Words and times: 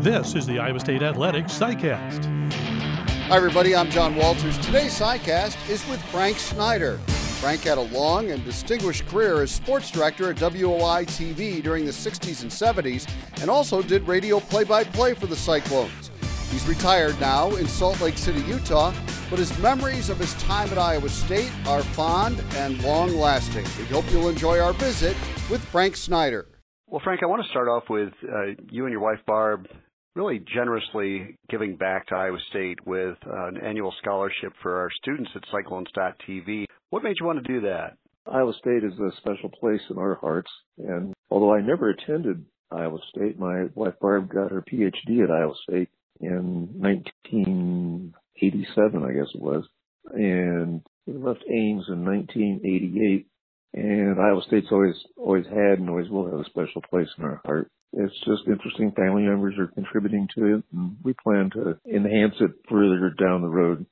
This 0.00 0.34
is 0.34 0.46
the 0.46 0.58
Iowa 0.58 0.80
State 0.80 1.02
Athletics 1.02 1.58
SciCast. 1.58 2.24
Hi, 2.52 3.36
everybody. 3.36 3.74
I'm 3.74 3.90
John 3.90 4.16
Walters. 4.16 4.58
Today's 4.58 4.98
SciCast 4.98 5.56
is 5.70 5.86
with 5.88 6.02
Frank 6.06 6.38
Snyder. 6.38 6.98
Frank 7.40 7.62
had 7.62 7.78
a 7.78 7.82
long 7.82 8.30
and 8.30 8.44
distinguished 8.44 9.06
career 9.06 9.42
as 9.42 9.50
sports 9.50 9.90
director 9.90 10.30
at 10.30 10.36
WOI 10.36 11.06
TV 11.06 11.62
during 11.62 11.84
the 11.86 11.90
60s 11.90 12.42
and 12.42 12.50
70s 12.50 13.08
and 13.40 13.48
also 13.48 13.82
did 13.82 14.06
radio 14.06 14.40
play 14.40 14.64
by 14.64 14.84
play 14.84 15.14
for 15.14 15.26
the 15.26 15.36
Cyclones. 15.36 16.10
He's 16.50 16.66
retired 16.66 17.18
now 17.20 17.54
in 17.54 17.66
Salt 17.66 18.00
Lake 18.00 18.18
City, 18.18 18.40
Utah, 18.42 18.92
but 19.30 19.38
his 19.38 19.56
memories 19.58 20.10
of 20.10 20.18
his 20.18 20.34
time 20.34 20.68
at 20.70 20.78
Iowa 20.78 21.08
State 21.08 21.52
are 21.66 21.82
fond 21.82 22.42
and 22.56 22.82
long 22.82 23.16
lasting. 23.16 23.64
We 23.78 23.86
hope 23.86 24.04
you'll 24.10 24.28
enjoy 24.28 24.58
our 24.58 24.72
visit 24.74 25.16
with 25.50 25.64
Frank 25.64 25.96
Snyder. 25.96 26.46
Well, 26.88 27.00
Frank, 27.02 27.22
I 27.22 27.26
want 27.26 27.42
to 27.42 27.48
start 27.48 27.68
off 27.68 27.84
with 27.88 28.12
uh, 28.22 28.62
you 28.70 28.84
and 28.84 28.92
your 28.92 29.00
wife, 29.00 29.18
Barb, 29.26 29.66
really 30.14 30.40
generously 30.54 31.36
giving 31.48 31.76
back 31.76 32.06
to 32.06 32.14
Iowa 32.14 32.38
State 32.50 32.86
with 32.86 33.16
uh, 33.26 33.48
an 33.48 33.56
annual 33.58 33.92
scholarship 34.00 34.52
for 34.62 34.80
our 34.80 34.88
students 35.02 35.32
at 35.34 35.42
Cyclones.tv. 35.50 36.66
What 36.90 37.02
made 37.02 37.16
you 37.18 37.26
want 37.26 37.44
to 37.44 37.52
do 37.52 37.62
that? 37.62 37.96
Iowa 38.26 38.54
State 38.58 38.84
is 38.84 38.98
a 38.98 39.10
special 39.18 39.50
place 39.50 39.82
in 39.90 39.98
our 39.98 40.14
hearts, 40.14 40.50
and 40.78 41.12
although 41.30 41.52
I 41.52 41.60
never 41.60 41.90
attended 41.90 42.46
Iowa 42.70 42.98
State, 43.14 43.38
my 43.38 43.64
wife 43.74 43.92
Barb 44.00 44.32
got 44.32 44.50
her 44.50 44.62
PhD 44.62 45.22
at 45.22 45.30
Iowa 45.30 45.52
State 45.68 45.90
in 46.20 46.70
1987, 46.78 49.04
I 49.04 49.12
guess 49.12 49.28
it 49.34 49.42
was, 49.42 49.68
and 50.12 50.80
we 51.06 51.12
left 51.14 51.44
Ames 51.50 51.84
in 51.88 52.04
1988 52.04 53.26
and 53.74 54.20
Iowa 54.20 54.40
State's 54.46 54.68
always 54.70 54.94
always 55.16 55.46
had 55.46 55.80
and 55.80 55.90
always 55.90 56.08
will 56.08 56.30
have 56.30 56.40
a 56.40 56.44
special 56.44 56.80
place 56.88 57.08
in 57.18 57.24
our 57.24 57.40
heart. 57.44 57.70
It's 57.96 58.18
just 58.24 58.46
interesting. 58.46 58.92
Family 58.92 59.22
members 59.22 59.54
are 59.58 59.68
contributing 59.68 60.28
to 60.36 60.56
it, 60.56 60.64
and 60.72 60.96
we 61.02 61.14
plan 61.14 61.50
to 61.54 61.78
enhance 61.88 62.34
it 62.40 62.50
further 62.68 63.10
down 63.10 63.42
the 63.42 63.48
road. 63.48 63.86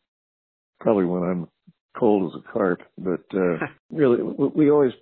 Probably 0.80 1.04
when 1.04 1.22
I'm 1.22 1.48
cold 1.98 2.32
as 2.32 2.40
a 2.40 2.52
carp, 2.52 2.82
but 2.98 3.22
uh, 3.34 3.66
really, 3.90 4.22
we 4.22 4.70
always 4.70 4.92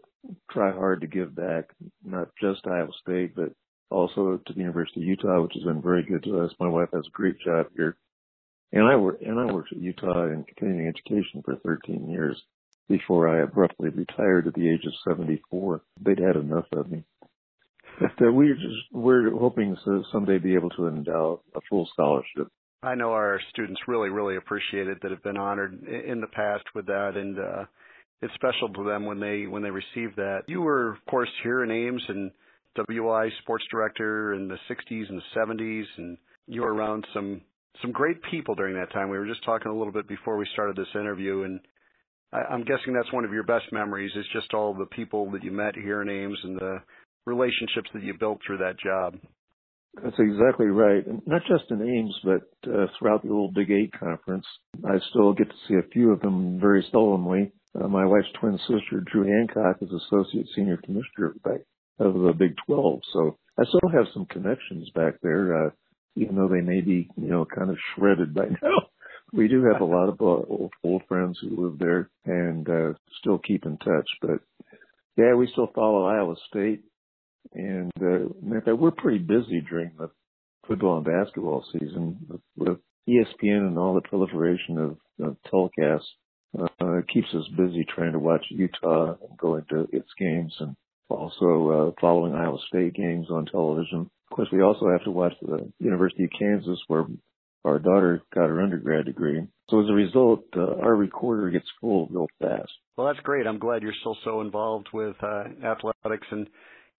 try 0.50 0.72
hard 0.72 1.00
to 1.00 1.06
give 1.06 1.34
back, 1.34 1.70
not 2.04 2.28
just 2.40 2.66
Iowa 2.66 2.90
State, 3.00 3.34
but 3.34 3.52
also 3.90 4.40
to 4.46 4.52
the 4.52 4.60
University 4.60 5.00
of 5.00 5.06
Utah, 5.06 5.42
which 5.42 5.54
has 5.54 5.64
been 5.64 5.82
very 5.82 6.02
good 6.02 6.22
to 6.24 6.40
us. 6.40 6.52
My 6.60 6.68
wife 6.68 6.88
has 6.92 7.04
a 7.06 7.16
great 7.16 7.36
job 7.40 7.66
here, 7.74 7.96
and 8.72 8.84
I 8.84 8.96
work 8.96 9.18
and 9.22 9.38
I 9.38 9.52
worked 9.52 9.72
at 9.72 9.78
Utah 9.78 10.26
in 10.26 10.44
continuing 10.44 10.88
education 10.88 11.42
for 11.44 11.56
13 11.56 12.10
years 12.10 12.40
before 12.88 13.28
I 13.28 13.42
abruptly 13.42 13.88
retired 13.88 14.46
at 14.46 14.54
the 14.54 14.68
age 14.68 14.84
of 14.84 14.92
74. 15.08 15.82
They'd 16.00 16.18
had 16.18 16.36
enough 16.36 16.66
of 16.72 16.90
me. 16.90 17.04
But 18.00 18.32
we're 18.32 18.54
just 18.54 18.92
we're 18.92 19.30
hoping 19.30 19.76
to 19.84 20.02
someday 20.10 20.38
be 20.38 20.54
able 20.54 20.70
to 20.70 20.88
endow 20.88 21.42
a 21.54 21.60
full 21.68 21.88
scholarship. 21.92 22.48
I 22.82 22.94
know 22.94 23.10
our 23.12 23.38
students 23.50 23.80
really, 23.86 24.08
really 24.08 24.36
appreciate 24.36 24.88
it 24.88 24.98
that 25.02 25.10
have 25.10 25.22
been 25.22 25.36
honored 25.36 25.82
in 25.84 26.20
the 26.22 26.26
past 26.28 26.64
with 26.74 26.86
that, 26.86 27.12
and 27.14 27.38
uh, 27.38 27.64
it's 28.22 28.32
special 28.34 28.70
to 28.70 28.84
them 28.84 29.04
when 29.04 29.20
they 29.20 29.46
when 29.46 29.62
they 29.62 29.70
receive 29.70 30.16
that. 30.16 30.44
You 30.46 30.62
were, 30.62 30.92
of 30.92 31.04
course, 31.10 31.28
here 31.42 31.62
in 31.62 31.70
Ames 31.70 32.02
and 32.08 32.30
WOI 32.78 33.28
sports 33.42 33.64
director 33.70 34.32
in 34.32 34.48
the 34.48 34.56
60s 34.70 35.08
and 35.10 35.20
the 35.20 35.38
70s, 35.38 35.84
and 35.98 36.16
you 36.46 36.62
were 36.62 36.72
around 36.72 37.06
some 37.12 37.42
some 37.82 37.92
great 37.92 38.16
people 38.30 38.54
during 38.54 38.74
that 38.76 38.92
time. 38.92 39.10
We 39.10 39.18
were 39.18 39.26
just 39.26 39.44
talking 39.44 39.70
a 39.70 39.76
little 39.76 39.92
bit 39.92 40.08
before 40.08 40.38
we 40.38 40.46
started 40.54 40.76
this 40.76 40.94
interview, 40.94 41.42
and 41.42 41.60
I, 42.32 42.54
am 42.54 42.64
guessing 42.64 42.92
that's 42.94 43.12
one 43.12 43.24
of 43.24 43.32
your 43.32 43.42
best 43.42 43.66
memories 43.72 44.12
is 44.16 44.24
just 44.32 44.54
all 44.54 44.74
the 44.74 44.86
people 44.86 45.30
that 45.32 45.44
you 45.44 45.50
met 45.50 45.74
here 45.74 46.02
in 46.02 46.08
Ames 46.08 46.38
and 46.44 46.56
the 46.56 46.78
relationships 47.26 47.90
that 47.94 48.02
you 48.02 48.14
built 48.18 48.40
through 48.46 48.58
that 48.58 48.78
job. 48.78 49.16
That's 50.02 50.18
exactly 50.18 50.66
right. 50.66 51.04
Not 51.26 51.42
just 51.48 51.70
in 51.70 51.82
Ames, 51.82 52.14
but 52.22 52.70
uh, 52.72 52.86
throughout 52.98 53.22
the 53.22 53.30
old 53.30 53.54
Big 53.54 53.70
Eight 53.70 53.92
conference. 53.98 54.46
I 54.84 54.98
still 55.10 55.32
get 55.32 55.48
to 55.48 55.56
see 55.66 55.74
a 55.74 55.90
few 55.92 56.12
of 56.12 56.20
them 56.20 56.60
very 56.60 56.86
solemnly. 56.92 57.52
Uh, 57.74 57.88
my 57.88 58.06
wife's 58.06 58.28
twin 58.38 58.58
sister, 58.58 59.02
Dru 59.04 59.24
Hancock, 59.24 59.78
is 59.80 59.90
associate 59.90 60.46
senior 60.54 60.76
commissioner 60.76 61.34
of 61.98 62.14
the 62.14 62.32
Big 62.38 62.54
12. 62.66 63.00
So 63.12 63.36
I 63.58 63.64
still 63.64 63.90
have 63.92 64.06
some 64.14 64.26
connections 64.26 64.88
back 64.94 65.14
there, 65.22 65.66
uh, 65.66 65.70
even 66.14 66.36
though 66.36 66.48
they 66.48 66.60
may 66.60 66.80
be, 66.80 67.08
you 67.16 67.28
know, 67.28 67.44
kind 67.44 67.70
of 67.70 67.76
shredded 67.94 68.32
by 68.32 68.44
now 68.62 68.90
we 69.32 69.48
do 69.48 69.64
have 69.64 69.80
a 69.80 69.84
lot 69.84 70.08
of 70.08 70.20
old, 70.20 70.72
old 70.82 71.02
friends 71.08 71.38
who 71.40 71.64
live 71.64 71.78
there 71.78 72.10
and 72.24 72.68
uh, 72.68 72.92
still 73.20 73.38
keep 73.38 73.64
in 73.64 73.76
touch. 73.78 74.08
But 74.20 74.40
yeah, 75.16 75.34
we 75.34 75.48
still 75.52 75.70
follow 75.74 76.06
Iowa 76.06 76.34
State, 76.48 76.82
and 77.52 77.92
uh, 78.00 78.06
in 78.06 78.62
fact, 78.64 78.78
we're 78.78 78.90
pretty 78.90 79.18
busy 79.18 79.60
during 79.68 79.92
the 79.98 80.10
football 80.66 80.98
and 80.98 81.06
basketball 81.06 81.64
season 81.72 82.18
with 82.56 82.78
ESPN 83.08 83.66
and 83.66 83.78
all 83.78 83.94
the 83.94 84.08
proliferation 84.08 84.78
of, 84.78 84.96
of 85.24 85.36
telecasts. 85.52 86.02
Uh, 86.58 86.98
it 86.98 87.08
keeps 87.08 87.28
us 87.34 87.46
busy 87.56 87.84
trying 87.94 88.12
to 88.12 88.18
watch 88.18 88.44
Utah 88.50 89.14
and 89.28 89.38
going 89.38 89.64
to 89.70 89.88
its 89.92 90.08
games 90.18 90.54
and 90.60 90.74
also 91.08 91.92
uh, 91.94 92.00
following 92.00 92.34
Iowa 92.34 92.58
State 92.68 92.94
games 92.94 93.26
on 93.30 93.46
television. 93.46 94.10
Of 94.30 94.36
course, 94.36 94.48
we 94.52 94.62
also 94.62 94.88
have 94.90 95.04
to 95.04 95.10
watch 95.10 95.32
the 95.42 95.70
University 95.78 96.24
of 96.24 96.30
Kansas, 96.38 96.78
where 96.86 97.04
our 97.64 97.78
daughter 97.78 98.22
got 98.34 98.48
her 98.48 98.62
undergrad 98.62 99.06
degree. 99.06 99.42
So 99.68 99.80
as 99.80 99.88
a 99.88 99.92
result, 99.92 100.44
uh, 100.56 100.76
our 100.76 100.94
recorder 100.94 101.50
gets 101.50 101.66
full 101.80 102.08
real 102.10 102.28
fast. 102.40 102.70
Well, 102.96 103.06
that's 103.06 103.20
great. 103.20 103.46
I'm 103.46 103.58
glad 103.58 103.82
you're 103.82 103.92
still 104.00 104.16
so 104.24 104.40
involved 104.40 104.88
with 104.92 105.16
uh, 105.22 105.44
athletics. 105.64 106.26
And 106.30 106.48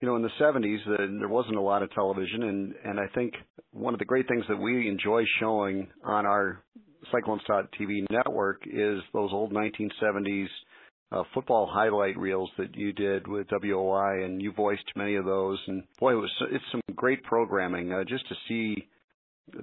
you 0.01 0.07
know, 0.07 0.16
in 0.16 0.23
the 0.23 0.29
70s, 0.39 0.79
uh, 0.88 1.19
there 1.19 1.29
wasn't 1.29 1.56
a 1.56 1.62
lot 1.62 1.84
of 1.84 1.94
television, 1.94 2.44
and 2.44 2.73
and 2.84 3.00
I 3.00 3.07
think 3.13 3.34
one 3.72 3.94
of 3.94 4.00
the 4.00 4.06
great 4.06 4.28
things 4.28 4.44
that 4.50 4.57
we 4.57 4.89
enjoy 4.89 5.23
showing 5.39 5.89
on 6.03 6.25
our 6.25 6.63
Cyclones.tv 7.12 8.09
network 8.09 8.63
is 8.66 9.00
those 9.13 9.31
old 9.31 9.53
1970s 9.53 10.47
uh, 11.12 11.23
football 11.34 11.69
highlight 11.72 12.17
reels 12.17 12.50
that 12.57 12.75
you 12.75 12.94
did 12.94 13.28
with 13.28 13.47
WOI, 13.50 14.25
and 14.25 14.41
you 14.41 14.51
voiced 14.51 14.84
many 14.95 15.16
of 15.16 15.25
those. 15.25 15.59
And 15.67 15.84
boy, 16.00 16.13
it 16.13 16.16
was 16.16 16.31
it's 16.51 16.63
some 16.72 16.81
great 16.95 17.23
programming 17.23 17.91
uh, 17.91 18.03
just 18.03 18.28
to 18.29 18.35
see 18.47 18.88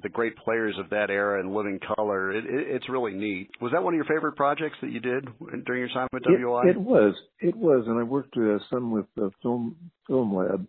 the 0.02 0.08
great 0.08 0.36
players 0.36 0.74
of 0.78 0.90
that 0.90 1.10
era 1.10 1.40
in 1.40 1.54
living 1.54 1.80
color. 1.96 2.32
It, 2.32 2.44
it, 2.44 2.66
it's 2.68 2.88
really 2.88 3.12
neat. 3.12 3.50
Was 3.60 3.72
that 3.72 3.82
one 3.82 3.94
of 3.94 3.96
your 3.96 4.04
favorite 4.04 4.36
projects 4.36 4.76
that 4.82 4.90
you 4.90 5.00
did 5.00 5.28
during 5.64 5.80
your 5.80 5.88
time 5.88 6.08
at 6.14 6.22
WOI? 6.22 6.68
It, 6.68 6.76
it 6.76 6.80
was. 6.80 7.14
It 7.40 7.56
was, 7.56 7.84
and 7.86 7.98
I 7.98 8.02
worked 8.02 8.36
uh, 8.36 8.58
some 8.70 8.90
with 8.90 9.06
the 9.16 9.30
film 9.42 9.76
film 10.06 10.34
lab 10.34 10.66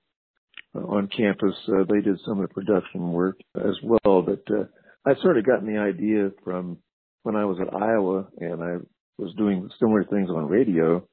uh, 0.75 0.79
on 0.79 1.09
campus. 1.15 1.55
Uh, 1.67 1.83
they 1.89 2.01
did 2.01 2.19
some 2.25 2.39
of 2.39 2.47
the 2.47 2.53
production 2.53 3.11
work 3.11 3.37
as 3.55 3.75
well. 3.83 4.21
But 4.21 4.43
uh, 4.49 4.65
I 5.05 5.19
sort 5.21 5.37
of 5.37 5.45
gotten 5.45 5.71
the 5.71 5.79
idea 5.79 6.31
from 6.43 6.77
when 7.23 7.35
I 7.35 7.45
was 7.45 7.57
at 7.61 7.73
Iowa, 7.73 8.27
and 8.39 8.63
I 8.63 8.77
was 9.17 9.33
doing 9.37 9.69
similar 9.79 10.03
things 10.05 10.29
on 10.29 10.47
radio. 10.47 11.05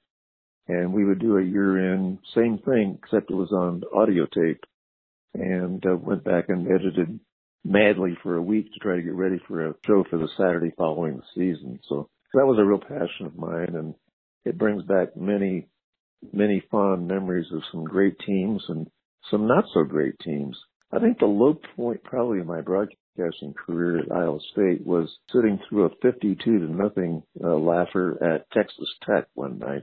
And 0.68 0.92
we 0.92 1.04
would 1.04 1.20
do 1.20 1.38
a 1.38 1.44
year-end 1.44 2.18
same 2.34 2.58
thing, 2.58 2.98
except 3.00 3.30
it 3.30 3.34
was 3.34 3.52
on 3.52 3.82
audio 3.94 4.26
tape, 4.26 4.64
and 5.32 5.84
uh, 5.86 5.94
went 5.94 6.24
back 6.24 6.46
and 6.48 6.66
edited 6.66 7.20
madly 7.66 8.16
for 8.22 8.36
a 8.36 8.42
week 8.42 8.72
to 8.72 8.78
try 8.78 8.96
to 8.96 9.02
get 9.02 9.14
ready 9.14 9.40
for 9.48 9.66
a 9.66 9.74
show 9.86 10.04
for 10.08 10.18
the 10.18 10.28
Saturday 10.36 10.72
following 10.76 11.16
the 11.16 11.22
season. 11.34 11.80
So 11.88 12.08
that 12.34 12.46
was 12.46 12.58
a 12.58 12.64
real 12.64 12.78
passion 12.78 13.26
of 13.26 13.36
mine 13.36 13.74
and 13.74 13.94
it 14.44 14.58
brings 14.58 14.84
back 14.84 15.16
many, 15.16 15.66
many 16.32 16.62
fond 16.70 17.08
memories 17.08 17.46
of 17.52 17.62
some 17.72 17.84
great 17.84 18.18
teams 18.24 18.62
and 18.68 18.86
some 19.30 19.48
not 19.48 19.64
so 19.74 19.82
great 19.82 20.18
teams. 20.20 20.56
I 20.92 21.00
think 21.00 21.18
the 21.18 21.26
low 21.26 21.58
point 21.74 22.04
probably 22.04 22.38
in 22.38 22.46
my 22.46 22.60
broadcasting 22.60 23.54
career 23.54 23.98
at 23.98 24.12
Iowa 24.12 24.38
State 24.52 24.86
was 24.86 25.08
sitting 25.32 25.58
through 25.68 25.86
a 25.86 25.90
52 26.00 26.36
to 26.36 26.72
nothing 26.72 27.24
uh, 27.42 27.56
laugher 27.56 28.22
at 28.22 28.48
Texas 28.52 28.88
Tech 29.04 29.26
one 29.34 29.58
night, 29.58 29.82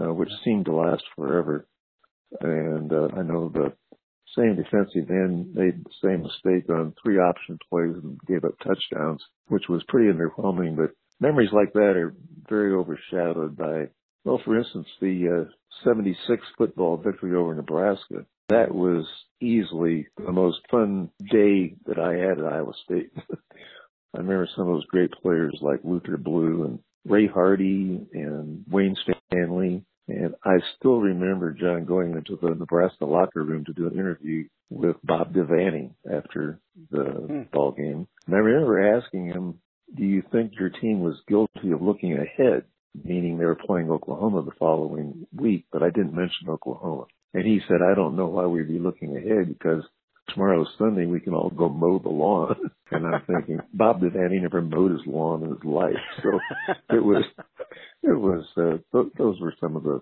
uh, 0.00 0.14
which 0.14 0.30
seemed 0.44 0.64
to 0.64 0.74
last 0.74 1.04
forever. 1.14 1.66
And 2.40 2.90
uh, 2.92 3.08
I 3.16 3.22
know 3.22 3.50
the 3.50 3.74
same 4.38 4.56
defensive 4.56 5.10
end 5.10 5.54
made 5.54 5.84
the 5.84 5.90
same 6.02 6.22
mistake 6.22 6.70
on 6.70 6.94
three 7.02 7.18
option 7.18 7.58
plays 7.68 7.94
and 8.02 8.18
gave 8.26 8.44
up 8.44 8.58
touchdowns, 8.58 9.22
which 9.48 9.64
was 9.68 9.82
pretty 9.88 10.10
underwhelming. 10.12 10.76
But 10.76 10.90
memories 11.20 11.52
like 11.52 11.72
that 11.72 11.96
are 11.96 12.14
very 12.48 12.72
overshadowed 12.72 13.56
by, 13.56 13.88
well, 14.24 14.40
for 14.44 14.58
instance, 14.58 14.86
the 15.00 15.46
uh, 15.46 15.50
76 15.84 16.42
football 16.56 16.96
victory 16.96 17.34
over 17.34 17.54
Nebraska. 17.54 18.24
That 18.48 18.74
was 18.74 19.06
easily 19.40 20.06
the 20.16 20.32
most 20.32 20.58
fun 20.70 21.10
day 21.30 21.74
that 21.86 21.98
I 21.98 22.14
had 22.14 22.38
at 22.38 22.52
Iowa 22.52 22.72
State. 22.84 23.12
I 24.14 24.18
remember 24.18 24.48
some 24.56 24.68
of 24.68 24.74
those 24.74 24.86
great 24.86 25.12
players 25.22 25.58
like 25.60 25.80
Luther 25.84 26.16
Blue 26.16 26.64
and 26.64 26.78
Ray 27.04 27.26
Hardy 27.26 28.06
and 28.12 28.64
Wayne 28.70 28.96
Stanley 29.30 29.84
and 30.08 30.34
I 30.44 30.56
still 30.76 30.98
remember 30.98 31.52
John 31.52 31.84
going 31.84 32.12
into 32.12 32.38
the 32.40 32.54
Nebraska 32.54 33.04
locker 33.04 33.42
room 33.42 33.64
to 33.66 33.72
do 33.72 33.86
an 33.86 33.94
interview 33.94 34.48
with 34.70 34.96
Bob 35.04 35.34
Devaney 35.34 35.92
after 36.10 36.60
the 36.90 37.04
hmm. 37.04 37.42
ball 37.52 37.72
game. 37.72 38.06
And 38.26 38.34
I 38.34 38.38
remember 38.38 38.96
asking 38.96 39.26
him, 39.26 39.60
do 39.94 40.04
you 40.04 40.22
think 40.32 40.52
your 40.58 40.70
team 40.70 41.00
was 41.00 41.16
guilty 41.28 41.72
of 41.72 41.82
looking 41.82 42.14
ahead, 42.14 42.64
meaning 43.04 43.38
they 43.38 43.44
were 43.44 43.54
playing 43.54 43.90
Oklahoma 43.90 44.42
the 44.42 44.56
following 44.58 45.26
week, 45.34 45.66
but 45.72 45.82
I 45.82 45.90
didn't 45.90 46.14
mention 46.14 46.48
Oklahoma. 46.48 47.04
And 47.34 47.44
he 47.44 47.60
said, 47.68 47.78
I 47.82 47.94
don't 47.94 48.16
know 48.16 48.26
why 48.26 48.46
we'd 48.46 48.68
be 48.68 48.78
looking 48.78 49.16
ahead 49.16 49.48
because 49.48 49.84
tomorrow's 50.28 50.68
Sunday, 50.78 51.06
we 51.06 51.20
can 51.20 51.34
all 51.34 51.50
go 51.50 51.68
mow 51.68 51.98
the 51.98 52.08
lawn. 52.08 52.56
And 52.90 53.06
I'm 53.06 53.20
thinking, 53.26 53.60
Bob 53.74 54.00
Devaney 54.00 54.40
never 54.40 54.62
mowed 54.62 54.92
his 54.92 55.06
lawn 55.06 55.42
in 55.42 55.50
his 55.50 55.62
life. 55.62 55.92
So 56.22 56.40
it 56.88 57.04
was, 57.04 57.22
it 58.02 58.18
was, 58.18 58.46
uh, 58.56 58.78
th- 58.92 59.12
those 59.18 59.38
were 59.42 59.52
some 59.60 59.76
of 59.76 59.82
the 59.82 60.00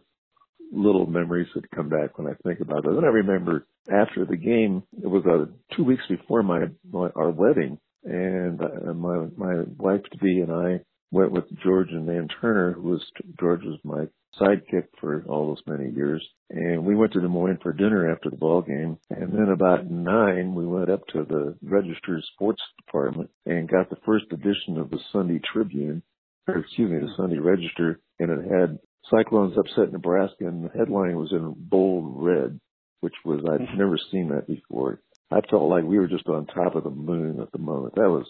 little 0.73 1.07
memories 1.07 1.49
that 1.57 1.69
come 1.73 1.89
back 1.89 2.17
when 2.17 2.29
I 2.29 2.35
think 2.45 2.61
about 2.61 2.85
it. 2.85 2.93
And 2.93 3.05
I 3.05 3.09
remember 3.09 3.67
after 3.91 4.25
the 4.25 4.37
game, 4.37 4.85
it 5.03 5.09
was 5.09 5.25
uh, 5.27 5.47
two 5.75 5.83
weeks 5.83 6.05
before 6.09 6.45
my, 6.45 6.67
my 6.89 7.09
our 7.17 7.31
wedding, 7.31 7.79
and 8.05 8.61
uh, 8.63 8.93
my 8.95 9.27
my 9.37 9.63
wife 9.77 10.03
to 10.13 10.19
be 10.19 10.41
and 10.41 10.53
I 10.53 10.81
went 11.11 11.33
with 11.33 11.45
George 11.63 11.91
and 11.91 12.07
Nan 12.07 12.29
Turner, 12.41 12.73
who 12.73 12.91
was 12.91 13.05
George 13.39 13.63
was 13.63 13.79
my 13.85 14.07
sidekick 14.41 14.87
for 15.01 15.25
all 15.29 15.49
those 15.49 15.63
many 15.67 15.91
years. 15.93 16.27
And 16.51 16.85
we 16.85 16.95
went 16.95 17.13
to 17.13 17.21
Des 17.21 17.29
Moines 17.29 17.59
for 17.63 17.73
dinner 17.73 18.11
after 18.11 18.31
the 18.31 18.37
ball 18.37 18.63
game. 18.63 18.99
And 19.11 19.33
then 19.33 19.49
about 19.49 19.91
nine, 19.91 20.55
we 20.55 20.67
went 20.67 20.91
up 20.91 21.07
to 21.09 21.25
the 21.25 21.57
Register 21.63 22.21
Sports 22.35 22.63
Department 22.85 23.31
and 23.47 23.69
got 23.69 23.91
the 23.91 23.99
first 24.05 24.27
edition 24.33 24.79
of 24.79 24.91
the 24.91 24.99
Sunday 25.13 25.41
Tribune, 25.53 26.03
or 26.47 26.59
excuse 26.59 26.91
me, 26.91 26.99
the 26.99 27.15
Sunday 27.17 27.39
Register, 27.39 28.01
and 28.19 28.31
it 28.31 28.51
had 28.51 28.79
Cyclones 29.11 29.57
upset 29.57 29.93
Nebraska, 29.93 30.47
and 30.47 30.65
the 30.65 30.77
headline 30.77 31.17
was 31.17 31.33
in 31.33 31.55
bold 31.57 32.15
red, 32.17 32.61
which 33.01 33.15
was 33.25 33.41
I'd 33.49 33.61
mm-hmm. 33.61 33.79
never 33.79 33.99
seen 34.11 34.29
that 34.31 34.47
before. 34.47 35.01
I 35.31 35.41
felt 35.51 35.69
like 35.69 35.85
we 35.85 35.99
were 35.99 36.07
just 36.09 36.29
on 36.29 36.47
top 36.47 36.77
of 36.77 36.85
the 36.85 36.91
moon 36.91 37.41
at 37.41 37.51
the 37.53 37.59
moment. 37.59 37.95
That 37.97 38.11
was 38.11 38.27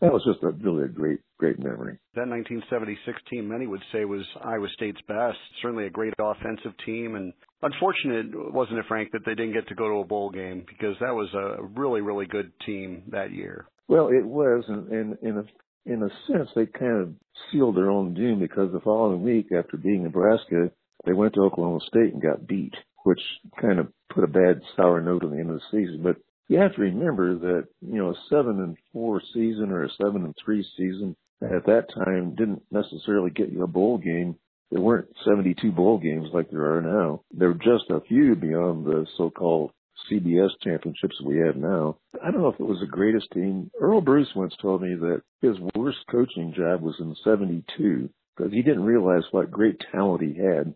that 0.00 0.12
was 0.12 0.24
just 0.24 0.42
a 0.42 0.50
really 0.50 0.84
a 0.84 0.88
great 0.88 1.20
great 1.38 1.58
memory. 1.58 1.98
That 2.14 2.28
1976 2.28 3.18
team, 3.30 3.48
many 3.48 3.66
would 3.66 3.82
say, 3.92 4.04
was 4.04 4.22
Iowa 4.42 4.68
State's 4.74 5.00
best. 5.08 5.38
Certainly 5.62 5.86
a 5.86 5.90
great 5.90 6.14
offensive 6.18 6.72
team, 6.84 7.14
and 7.14 7.32
unfortunate 7.62 8.52
wasn't 8.52 8.78
it, 8.78 8.86
Frank, 8.88 9.12
that 9.12 9.22
they 9.24 9.34
didn't 9.34 9.54
get 9.54 9.68
to 9.68 9.74
go 9.74 9.88
to 9.88 10.00
a 10.00 10.04
bowl 10.04 10.30
game 10.30 10.64
because 10.66 10.96
that 11.00 11.14
was 11.14 11.28
a 11.34 11.62
really 11.62 12.00
really 12.00 12.26
good 12.26 12.52
team 12.66 13.04
that 13.08 13.32
year. 13.32 13.66
Well, 13.88 14.08
it 14.08 14.24
was, 14.24 14.64
and, 14.68 14.88
and 14.88 15.18
in 15.22 15.38
a 15.38 15.44
in 15.86 16.02
a 16.02 16.08
sense, 16.26 16.48
they 16.54 16.66
kind 16.66 17.02
of 17.02 17.14
sealed 17.50 17.76
their 17.76 17.90
own 17.90 18.14
doom 18.14 18.40
because 18.40 18.72
the 18.72 18.80
following 18.80 19.22
week, 19.22 19.46
after 19.52 19.76
beating 19.76 20.04
Nebraska, 20.04 20.70
they 21.04 21.12
went 21.12 21.34
to 21.34 21.42
Oklahoma 21.42 21.80
State 21.86 22.12
and 22.12 22.22
got 22.22 22.46
beat, 22.46 22.74
which 23.04 23.20
kind 23.60 23.78
of 23.78 23.88
put 24.12 24.24
a 24.24 24.28
bad 24.28 24.62
sour 24.76 25.00
note 25.00 25.24
on 25.24 25.30
the 25.30 25.38
end 25.38 25.50
of 25.50 25.56
the 25.56 25.62
season. 25.70 26.00
But 26.02 26.16
you 26.48 26.58
have 26.58 26.74
to 26.74 26.82
remember 26.82 27.36
that 27.38 27.64
you 27.80 27.98
know 27.98 28.10
a 28.10 28.14
seven 28.28 28.60
and 28.60 28.76
four 28.92 29.20
season 29.32 29.70
or 29.70 29.84
a 29.84 29.90
seven 30.00 30.24
and 30.24 30.34
three 30.44 30.66
season 30.76 31.16
at 31.42 31.66
that 31.66 31.86
time 32.04 32.34
didn't 32.34 32.62
necessarily 32.70 33.30
get 33.30 33.50
you 33.50 33.62
a 33.62 33.66
bowl 33.66 33.98
game. 33.98 34.36
There 34.70 34.80
weren't 34.80 35.08
72 35.24 35.70
bowl 35.72 35.98
games 35.98 36.28
like 36.32 36.50
there 36.50 36.76
are 36.76 36.80
now. 36.80 37.22
There 37.32 37.48
were 37.48 37.54
just 37.54 37.90
a 37.90 38.00
few 38.08 38.34
beyond 38.34 38.86
the 38.86 39.06
so-called 39.16 39.70
BCS 40.10 40.50
championships 40.62 41.20
we 41.22 41.38
have 41.38 41.56
now. 41.56 41.96
I 42.22 42.30
don't 42.30 42.42
know 42.42 42.48
if 42.48 42.60
it 42.60 42.66
was 42.66 42.80
the 42.80 42.86
greatest 42.86 43.30
team. 43.32 43.70
Earle 43.80 44.00
Bruce 44.00 44.28
once 44.34 44.54
told 44.60 44.82
me 44.82 44.94
that 44.94 45.22
his 45.40 45.56
worst 45.74 45.98
coaching 46.10 46.52
job 46.54 46.82
was 46.82 46.94
in 46.98 47.16
72 47.24 48.10
because 48.36 48.52
he 48.52 48.62
didn't 48.62 48.84
realize 48.84 49.22
what 49.30 49.50
great 49.50 49.80
talent 49.92 50.22
he 50.22 50.34
had 50.34 50.74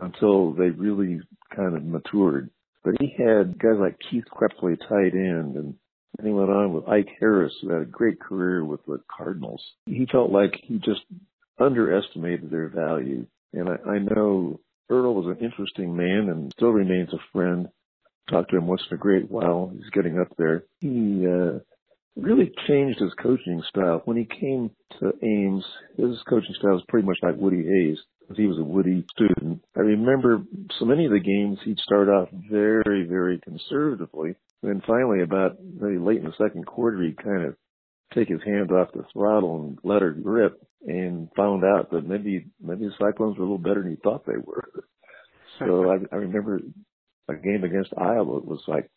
until 0.00 0.52
they 0.52 0.70
really 0.70 1.20
kind 1.54 1.76
of 1.76 1.84
matured. 1.84 2.50
But 2.88 3.02
he 3.02 3.14
had 3.22 3.58
guys 3.58 3.76
like 3.78 3.98
Keith 4.10 4.24
Krepfle, 4.32 4.78
tight 4.88 5.12
end, 5.12 5.56
and 5.56 5.74
then 6.16 6.26
he 6.26 6.32
went 6.32 6.48
on 6.48 6.72
with 6.72 6.88
Ike 6.88 7.10
Harris, 7.20 7.52
who 7.60 7.68
had 7.68 7.82
a 7.82 7.84
great 7.84 8.18
career 8.18 8.64
with 8.64 8.80
the 8.86 8.98
Cardinals. 9.14 9.62
He 9.84 10.06
felt 10.10 10.30
like 10.30 10.58
he 10.62 10.78
just 10.78 11.02
underestimated 11.58 12.50
their 12.50 12.68
value. 12.68 13.26
And 13.52 13.68
I, 13.68 13.90
I 13.90 13.98
know 13.98 14.60
Earle 14.88 15.14
was 15.14 15.26
an 15.26 15.44
interesting 15.44 15.94
man 15.94 16.30
and 16.30 16.50
still 16.56 16.70
remains 16.70 17.12
a 17.12 17.18
friend. 17.30 17.68
Talked 18.30 18.52
to 18.52 18.56
him 18.56 18.66
once 18.66 18.82
in 18.90 18.94
a 18.94 18.98
great 18.98 19.30
while. 19.30 19.70
He's 19.74 19.90
getting 19.90 20.18
up 20.18 20.34
there. 20.38 20.64
He 20.80 21.26
uh, 21.26 21.58
really 22.18 22.52
changed 22.66 23.00
his 23.00 23.12
coaching 23.14 23.62
style. 23.68 24.02
When 24.04 24.16
he 24.16 24.24
came 24.24 24.70
to 25.00 25.12
Ames, 25.22 25.64
his 25.96 26.20
coaching 26.28 26.54
style 26.58 26.74
was 26.74 26.84
pretty 26.88 27.06
much 27.06 27.18
like 27.22 27.36
Woody 27.36 27.64
Hayes 27.64 27.98
he 28.36 28.46
was 28.46 28.58
a 28.58 28.64
Woody 28.64 29.04
student. 29.10 29.64
I 29.76 29.80
remember 29.80 30.42
so 30.78 30.84
many 30.84 31.06
of 31.06 31.12
the 31.12 31.20
games 31.20 31.58
he'd 31.64 31.78
start 31.78 32.08
off 32.08 32.28
very, 32.50 33.06
very 33.06 33.40
conservatively. 33.40 34.34
And 34.62 34.82
finally, 34.84 35.22
about 35.22 35.56
maybe 35.62 35.98
late 35.98 36.18
in 36.18 36.24
the 36.24 36.32
second 36.36 36.66
quarter, 36.66 37.02
he'd 37.02 37.22
kind 37.22 37.44
of 37.44 37.56
take 38.14 38.28
his 38.28 38.42
hand 38.44 38.72
off 38.72 38.92
the 38.92 39.04
throttle 39.12 39.62
and 39.62 39.78
let 39.82 40.02
her 40.02 40.10
grip 40.10 40.60
and 40.86 41.28
found 41.36 41.64
out 41.64 41.90
that 41.90 42.06
maybe 42.06 42.46
maybe 42.60 42.86
the 42.86 42.92
Cyclones 42.98 43.38
were 43.38 43.44
a 43.44 43.46
little 43.46 43.58
better 43.58 43.82
than 43.82 43.92
he 43.92 43.96
thought 43.96 44.26
they 44.26 44.36
were. 44.42 44.68
so 45.58 45.90
I, 45.90 45.96
I 46.12 46.18
remember 46.18 46.60
a 47.28 47.34
game 47.34 47.64
against 47.64 47.92
Iowa. 47.96 48.38
It 48.38 48.44
was 48.44 48.62
like 48.66 48.90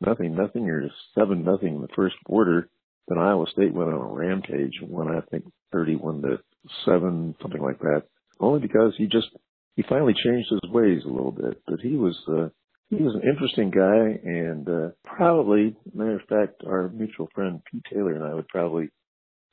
nothing, 0.00 0.34
nothing, 0.34 0.68
or 0.68 0.90
seven 1.14 1.44
nothing 1.44 1.76
in 1.76 1.80
the 1.82 1.88
first 1.94 2.16
quarter. 2.26 2.68
Then 3.08 3.18
Iowa 3.18 3.46
State 3.52 3.74
went 3.74 3.90
on 3.90 4.00
a 4.00 4.06
rampage 4.06 4.74
won, 4.82 5.08
I 5.08 5.20
think, 5.30 5.44
thirty-one 5.72 6.22
to 6.22 6.38
seven, 6.84 7.34
something 7.40 7.62
like 7.62 7.78
that 7.80 8.02
only 8.40 8.60
because 8.60 8.94
he 8.96 9.06
just 9.06 9.28
he 9.76 9.84
finally 9.88 10.14
changed 10.24 10.48
his 10.50 10.70
ways 10.70 11.02
a 11.04 11.08
little 11.12 11.32
bit. 11.32 11.62
But 11.66 11.80
he 11.80 11.96
was 11.96 12.16
uh, 12.28 12.48
he 12.88 12.96
was 12.96 13.14
an 13.14 13.28
interesting 13.28 13.70
guy, 13.70 14.18
and 14.24 14.68
uh, 14.68 14.88
probably, 15.04 15.76
matter 15.94 16.16
of 16.16 16.26
fact, 16.28 16.62
our 16.66 16.88
mutual 16.88 17.28
friend 17.34 17.60
Pete 17.70 17.84
Taylor 17.92 18.14
and 18.14 18.24
I 18.24 18.34
would 18.34 18.48
probably 18.48 18.88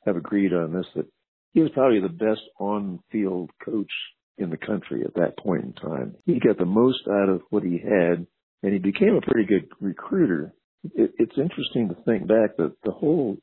have 0.06 0.16
agreed 0.16 0.52
on 0.52 0.72
this 0.72 0.86
that 0.96 1.06
he 1.52 1.60
was 1.60 1.70
probably 1.72 2.00
the 2.00 2.08
best 2.08 2.40
on-field 2.58 3.50
coach 3.64 3.90
in 4.38 4.50
the 4.50 4.56
country 4.56 5.02
at 5.04 5.14
that 5.14 5.38
point 5.38 5.64
in 5.64 5.72
time. 5.72 6.14
He 6.24 6.40
got 6.40 6.58
the 6.58 6.64
most 6.64 7.00
out 7.10 7.28
of 7.28 7.42
what 7.50 7.62
he 7.62 7.78
had, 7.78 8.26
and 8.62 8.72
he 8.72 8.78
became 8.78 9.14
a 9.14 9.20
pretty 9.20 9.46
good 9.46 9.68
recruiter. 9.80 10.52
It, 10.94 11.12
it's 11.18 11.38
interesting 11.38 11.88
to 11.88 11.96
think 12.04 12.26
back 12.26 12.56
that 12.56 12.74
the 12.84 12.92
whole 12.92 13.36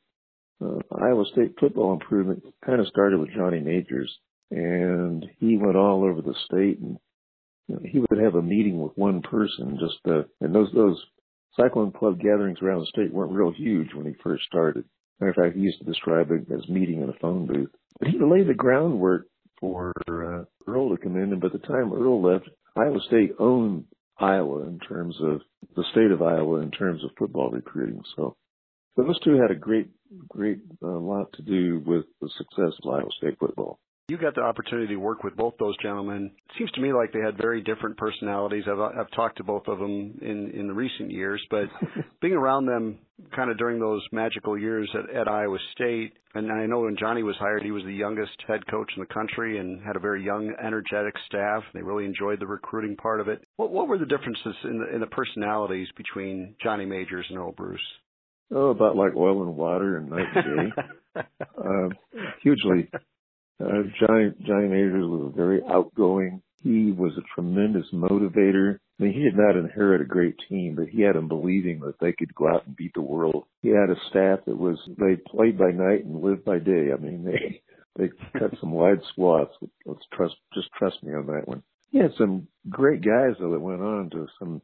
uh, 0.62 0.78
Iowa 1.00 1.24
State 1.32 1.54
football 1.60 1.92
improvement 1.92 2.42
kind 2.64 2.80
of 2.80 2.86
started 2.88 3.20
with 3.20 3.34
Johnny 3.34 3.60
Majors 3.60 4.14
and 4.50 5.26
he 5.38 5.56
went 5.56 5.76
all 5.76 6.04
over 6.04 6.22
the 6.22 6.34
state 6.46 6.78
and 6.80 6.98
you 7.68 7.74
know, 7.74 7.80
he 7.84 7.98
would 7.98 8.22
have 8.22 8.36
a 8.36 8.42
meeting 8.42 8.80
with 8.80 8.92
one 8.96 9.22
person 9.22 9.78
just 9.80 9.98
uh 10.08 10.22
and 10.40 10.54
those 10.54 10.68
those 10.72 11.02
cyclone 11.56 11.90
club 11.90 12.20
gatherings 12.20 12.58
around 12.62 12.80
the 12.80 12.86
state 12.86 13.12
weren't 13.12 13.32
real 13.32 13.52
huge 13.52 13.88
when 13.94 14.06
he 14.06 14.14
first 14.22 14.44
started. 14.44 14.84
Matter 15.20 15.30
of 15.30 15.36
fact, 15.36 15.56
he 15.56 15.62
used 15.62 15.78
to 15.78 15.84
describe 15.84 16.30
it 16.30 16.46
as 16.52 16.68
meeting 16.68 17.02
in 17.02 17.08
a 17.08 17.18
phone 17.20 17.46
booth. 17.46 17.70
But 17.98 18.08
he 18.08 18.18
laid 18.18 18.46
the 18.46 18.54
groundwork 18.54 19.26
for 19.58 19.92
uh, 20.08 20.44
Earle 20.70 20.90
to 20.90 21.02
come 21.02 21.16
in, 21.16 21.32
and 21.32 21.40
by 21.40 21.48
the 21.48 21.58
time 21.58 21.92
Earle 21.92 22.22
left, 22.22 22.48
Iowa 22.76 23.00
State 23.06 23.32
owned 23.38 23.84
Iowa 24.18 24.62
in 24.62 24.78
terms 24.78 25.16
of 25.20 25.40
the 25.74 25.84
state 25.92 26.10
of 26.10 26.22
Iowa 26.22 26.60
in 26.60 26.70
terms 26.70 27.04
of 27.04 27.10
football 27.18 27.50
recruiting. 27.50 28.02
So 28.16 28.36
those 28.96 29.18
two 29.20 29.36
had 29.40 29.50
a 29.50 29.54
great, 29.54 29.88
great 30.28 30.60
uh, 30.82 30.86
lot 30.86 31.32
to 31.34 31.42
do 31.42 31.82
with 31.84 32.06
the 32.20 32.30
success 32.38 32.78
of 32.82 32.90
Iowa 32.90 33.10
State 33.18 33.38
football. 33.38 33.78
You 34.08 34.18
got 34.18 34.36
the 34.36 34.42
opportunity 34.42 34.94
to 34.94 35.00
work 35.00 35.24
with 35.24 35.34
both 35.34 35.54
those 35.58 35.76
gentlemen. 35.78 36.30
It 36.36 36.52
seems 36.56 36.70
to 36.72 36.80
me 36.80 36.92
like 36.92 37.12
they 37.12 37.18
had 37.18 37.36
very 37.36 37.60
different 37.60 37.96
personalities. 37.96 38.62
I've, 38.70 38.78
I've 38.78 39.10
talked 39.10 39.38
to 39.38 39.42
both 39.42 39.66
of 39.66 39.80
them 39.80 40.16
in, 40.22 40.52
in 40.54 40.68
the 40.68 40.74
recent 40.74 41.10
years, 41.10 41.44
but 41.50 41.64
being 42.22 42.34
around 42.34 42.66
them 42.66 42.98
kind 43.34 43.50
of 43.50 43.58
during 43.58 43.80
those 43.80 44.06
magical 44.12 44.56
years 44.56 44.88
at, 44.94 45.12
at 45.12 45.26
Iowa 45.26 45.58
State, 45.72 46.12
and 46.34 46.52
I 46.52 46.66
know 46.66 46.82
when 46.82 46.96
Johnny 46.96 47.24
was 47.24 47.34
hired, 47.40 47.64
he 47.64 47.72
was 47.72 47.82
the 47.82 47.92
youngest 47.92 48.30
head 48.46 48.64
coach 48.68 48.92
in 48.94 49.00
the 49.00 49.12
country 49.12 49.58
and 49.58 49.82
had 49.82 49.96
a 49.96 50.00
very 50.00 50.24
young, 50.24 50.54
energetic 50.64 51.14
staff. 51.26 51.64
They 51.74 51.82
really 51.82 52.04
enjoyed 52.04 52.38
the 52.38 52.46
recruiting 52.46 52.94
part 52.94 53.20
of 53.20 53.26
it. 53.26 53.42
What, 53.56 53.72
what 53.72 53.88
were 53.88 53.98
the 53.98 54.06
differences 54.06 54.54
in 54.62 54.78
the, 54.78 54.94
in 54.94 55.00
the 55.00 55.06
personalities 55.08 55.88
between 55.96 56.54
Johnny 56.62 56.84
Majors 56.84 57.26
and 57.28 57.38
Earle 57.38 57.54
Bruce? 57.56 57.80
Oh, 58.52 58.70
about 58.70 58.94
like 58.94 59.16
oil 59.16 59.42
and 59.42 59.56
water 59.56 59.96
and 59.96 60.10
night 60.10 60.26
and 60.32 60.72
day. 60.72 61.22
uh, 61.58 61.88
hugely 62.44 62.88
uh, 63.60 63.82
Johnny, 63.98 64.32
Johnny 64.46 64.68
Majors 64.68 65.06
was 65.06 65.32
very 65.34 65.60
outgoing. 65.70 66.42
He 66.62 66.92
was 66.92 67.12
a 67.16 67.34
tremendous 67.34 67.86
motivator. 67.92 68.78
I 68.98 69.02
mean, 69.04 69.12
he 69.12 69.22
did 69.22 69.36
not 69.36 69.56
inherit 69.56 70.00
a 70.00 70.04
great 70.04 70.34
team, 70.48 70.74
but 70.74 70.88
he 70.88 71.02
had 71.02 71.14
them 71.14 71.28
believing 71.28 71.80
that 71.80 71.98
they 72.00 72.12
could 72.12 72.34
go 72.34 72.48
out 72.48 72.66
and 72.66 72.76
beat 72.76 72.92
the 72.94 73.02
world. 73.02 73.44
He 73.62 73.68
had 73.68 73.90
a 73.90 74.00
staff 74.10 74.40
that 74.46 74.56
was, 74.56 74.78
they 74.98 75.16
played 75.16 75.58
by 75.58 75.70
night 75.70 76.04
and 76.04 76.22
lived 76.22 76.44
by 76.44 76.58
day. 76.58 76.88
I 76.92 77.00
mean, 77.00 77.24
they, 77.24 77.62
they 77.96 78.38
cut 78.38 78.58
some 78.60 78.72
wide 78.72 79.00
swaths. 79.14 79.52
Let's 79.84 80.04
trust, 80.12 80.34
just 80.54 80.68
trust 80.78 81.02
me 81.02 81.14
on 81.14 81.26
that 81.26 81.46
one. 81.46 81.62
He 81.90 81.98
had 81.98 82.12
some 82.18 82.48
great 82.68 83.02
guys 83.02 83.36
though 83.38 83.52
that 83.52 83.60
went 83.60 83.80
on 83.80 84.10
to 84.10 84.26
some, 84.38 84.60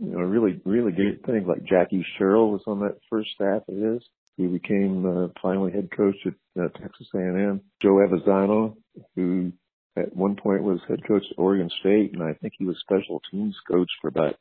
you 0.00 0.12
know, 0.12 0.18
really, 0.18 0.60
really 0.64 0.92
great 0.92 1.24
things 1.24 1.46
like 1.46 1.64
Jackie 1.64 2.04
Sherrill 2.18 2.50
was 2.50 2.62
on 2.66 2.80
that 2.80 2.98
first 3.10 3.30
staff 3.34 3.62
of 3.68 3.76
his. 3.76 4.02
He 4.36 4.46
became 4.46 5.04
uh, 5.04 5.28
finally 5.40 5.72
head 5.72 5.90
coach 5.94 6.16
at 6.26 6.34
uh, 6.60 6.68
Texas 6.78 7.06
A&M. 7.14 7.60
Joe 7.80 8.00
Avezzano, 8.00 8.76
who 9.14 9.52
at 9.96 10.14
one 10.16 10.36
point 10.36 10.62
was 10.62 10.80
head 10.88 11.06
coach 11.06 11.22
at 11.30 11.38
Oregon 11.38 11.70
State, 11.80 12.12
and 12.14 12.22
I 12.22 12.32
think 12.34 12.54
he 12.58 12.64
was 12.64 12.76
special 12.80 13.20
teams 13.30 13.56
coach 13.70 13.90
for 14.00 14.08
about 14.08 14.36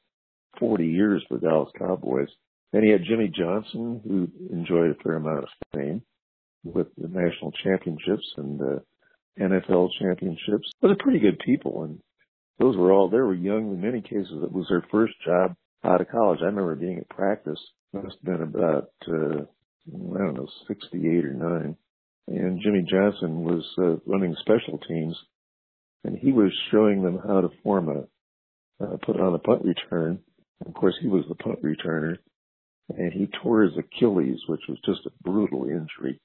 40 0.60 0.86
years 0.86 1.24
for 1.28 1.38
Dallas 1.38 1.72
Cowboys. 1.78 2.30
Then 2.72 2.84
he 2.84 2.90
had 2.90 3.04
Jimmy 3.04 3.30
Johnson, 3.36 4.02
who 4.04 4.30
enjoyed 4.54 4.92
a 4.92 5.04
fair 5.04 5.16
amount 5.16 5.44
of 5.44 5.50
fame 5.74 6.02
with 6.64 6.88
the 6.98 7.08
national 7.08 7.52
championships 7.64 8.26
and 8.38 8.62
uh, 8.62 8.80
NFL 9.40 9.90
championships. 10.00 10.72
But 10.80 10.88
they're 10.88 10.98
pretty 10.98 11.20
good 11.20 11.40
people, 11.40 11.84
and 11.84 12.00
those 12.60 12.78
were 12.78 12.94
all 12.94 13.10
they 13.10 13.18
were 13.18 13.34
young 13.34 13.72
in 13.72 13.82
many 13.82 14.02
cases. 14.02 14.44
It 14.44 14.52
was 14.52 14.68
their 14.70 14.86
first 14.92 15.14
job 15.26 15.56
out 15.84 16.02
of 16.02 16.10
college. 16.10 16.40
I 16.42 16.46
remember 16.46 16.76
being 16.76 17.00
at 17.00 17.10
practice. 17.10 17.60
Must 17.94 18.08
have 18.08 18.24
been 18.24 18.42
about 18.42 18.92
uh, 19.08 19.44
I 19.88 20.18
don't 20.18 20.36
know, 20.36 20.48
68 20.68 21.26
or 21.26 21.34
9. 21.34 21.78
And 22.28 22.62
Jimmy 22.62 22.86
Johnson 22.90 23.44
was 23.44 23.66
uh, 23.78 23.96
running 24.06 24.36
special 24.40 24.78
teams, 24.88 25.18
and 26.04 26.18
he 26.18 26.32
was 26.32 26.52
showing 26.72 27.04
them 27.04 27.20
how 27.26 27.42
to 27.42 27.50
form 27.64 27.90
a, 27.90 28.84
uh, 28.84 28.98
put 29.06 29.20
on 29.20 29.34
a 29.34 29.40
punt 29.40 29.64
return. 29.64 30.20
Of 30.66 30.74
course, 30.74 30.96
he 31.02 31.08
was 31.08 31.26
the 31.28 31.36
punt 31.36 31.64
returner, 31.64 32.18
and 32.90 33.12
he 33.12 33.28
tore 33.42 33.64
his 33.64 33.78
Achilles, 33.78 34.40
which 34.48 34.62
was 34.70 34.78
just 34.86 35.06
a 35.06 35.24
brutal 35.24 35.66
injury. 35.66 36.20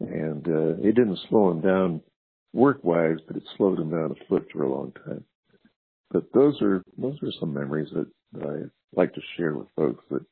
And 0.00 0.46
uh, 0.46 0.82
it 0.82 0.94
didn't 0.94 1.18
slow 1.28 1.50
him 1.50 1.60
down 1.60 2.02
work-wise, 2.52 3.18
but 3.26 3.36
it 3.36 3.42
slowed 3.56 3.78
him 3.78 3.90
down 3.90 4.12
a 4.12 4.24
foot 4.28 4.46
for 4.52 4.62
a 4.62 4.70
long 4.72 4.92
time. 5.04 5.24
But 6.10 6.32
those 6.34 6.60
are 6.60 6.82
those 6.98 7.16
are 7.22 7.32
some 7.40 7.54
memories 7.54 7.88
that, 7.94 8.06
that 8.32 8.46
I 8.46 9.00
like 9.00 9.14
to 9.14 9.20
share 9.36 9.54
with 9.54 9.68
folks 9.74 10.04
that 10.10 10.24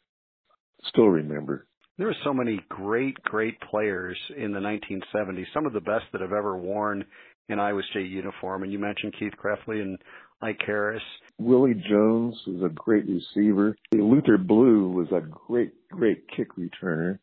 still 0.84 1.08
remember 1.08 1.66
there 2.00 2.06
were 2.06 2.16
so 2.24 2.32
many 2.32 2.58
great, 2.70 3.22
great 3.24 3.60
players 3.60 4.16
in 4.34 4.52
the 4.52 4.58
1970s. 4.58 5.44
Some 5.52 5.66
of 5.66 5.74
the 5.74 5.82
best 5.82 6.06
that 6.12 6.22
have 6.22 6.32
ever 6.32 6.56
worn 6.56 7.04
an 7.50 7.60
Iowa 7.60 7.82
State 7.90 8.10
uniform. 8.10 8.62
And 8.62 8.72
you 8.72 8.78
mentioned 8.78 9.14
Keith 9.18 9.34
Krepfle 9.36 9.82
and 9.82 9.98
Ike 10.40 10.62
Harris. 10.64 11.02
Willie 11.38 11.74
Jones 11.74 12.40
was 12.46 12.62
a 12.64 12.74
great 12.74 13.04
receiver. 13.06 13.76
Luther 13.92 14.38
Blue 14.38 14.88
was 14.88 15.08
a 15.12 15.20
great, 15.20 15.72
great 15.90 16.24
kick 16.34 16.48
returner. 16.56 17.18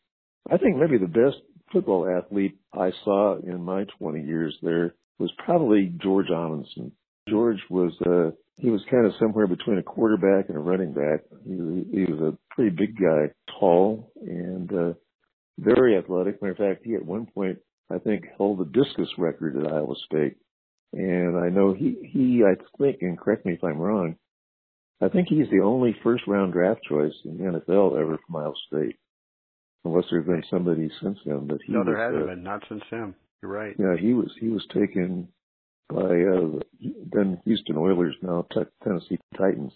I 0.52 0.58
think 0.58 0.78
maybe 0.78 1.00
the 1.00 1.08
best 1.08 1.38
football 1.74 2.08
athlete 2.08 2.60
I 2.72 2.92
saw 3.04 3.40
in 3.40 3.64
my 3.64 3.86
20 3.98 4.22
years 4.22 4.56
there 4.62 4.94
was 5.18 5.32
probably 5.44 5.92
George 6.04 6.28
Amundson. 6.28 6.92
George 7.28 7.64
was 7.72 7.94
uh 8.06 8.30
he 8.60 8.70
was 8.70 8.82
kind 8.90 9.06
of 9.06 9.14
somewhere 9.20 9.48
between 9.48 9.80
a 9.80 9.84
quarterback 9.84 10.50
and 10.50 10.58
a 10.58 10.62
running 10.62 10.94
back. 10.94 11.22
He 11.44 11.54
he 11.92 12.12
was 12.12 12.22
a 12.22 12.47
pretty 12.58 12.76
big 12.76 13.00
guy, 13.00 13.30
tall 13.60 14.12
and 14.20 14.74
uh 14.74 14.94
very 15.60 15.98
athletic. 15.98 16.42
Matter 16.42 16.52
of 16.52 16.58
fact, 16.58 16.86
he 16.86 16.96
at 16.96 17.06
one 17.06 17.28
point 17.28 17.60
I 17.90 18.00
think 18.00 18.26
held 18.38 18.60
the 18.60 18.66
discus 18.66 19.10
record 19.18 19.56
at 19.58 19.72
Iowa 19.72 19.96
State. 20.06 20.38
And 20.94 21.38
I 21.38 21.50
know 21.50 21.74
he 21.74 21.96
he 22.04 22.44
I 22.44 22.56
think 22.78 22.98
and 23.02 23.18
correct 23.18 23.46
me 23.46 23.54
if 23.54 23.64
I'm 23.64 23.78
wrong, 23.78 24.16
I 25.02 25.10
think 25.10 25.28
he's 25.30 25.50
the 25.52 25.62
only 25.62 25.96
first 26.04 26.24
round 26.28 26.54
draft 26.54 26.82
choice 26.90 27.14
in 27.24 27.38
the 27.38 27.44
NFL 27.44 28.00
ever 28.00 28.18
from 28.26 28.36
Iowa 28.36 28.54
State. 28.68 28.98
Unless 29.86 30.06
there's 30.12 30.26
been 30.26 30.44
somebody 30.50 30.90
since 31.02 31.18
him, 31.24 31.48
but 31.48 31.60
he 31.66 31.72
no, 31.72 31.84
there 31.84 31.94
was, 31.94 32.02
hasn't 32.02 32.24
uh, 32.24 32.34
been. 32.34 32.44
Not 32.44 32.64
since 32.68 32.84
him. 32.90 33.16
You're 33.42 33.52
right. 33.52 33.76
Yeah, 33.78 33.96
he 33.96 34.14
was 34.14 34.32
he 34.40 34.50
was 34.50 34.66
taken 34.74 35.28
by 35.90 35.98
uh, 35.98 36.60
then 37.14 37.40
Houston 37.46 37.78
Oilers, 37.78 38.16
now 38.22 38.46
Tennessee 38.84 39.20
Titans. 39.38 39.72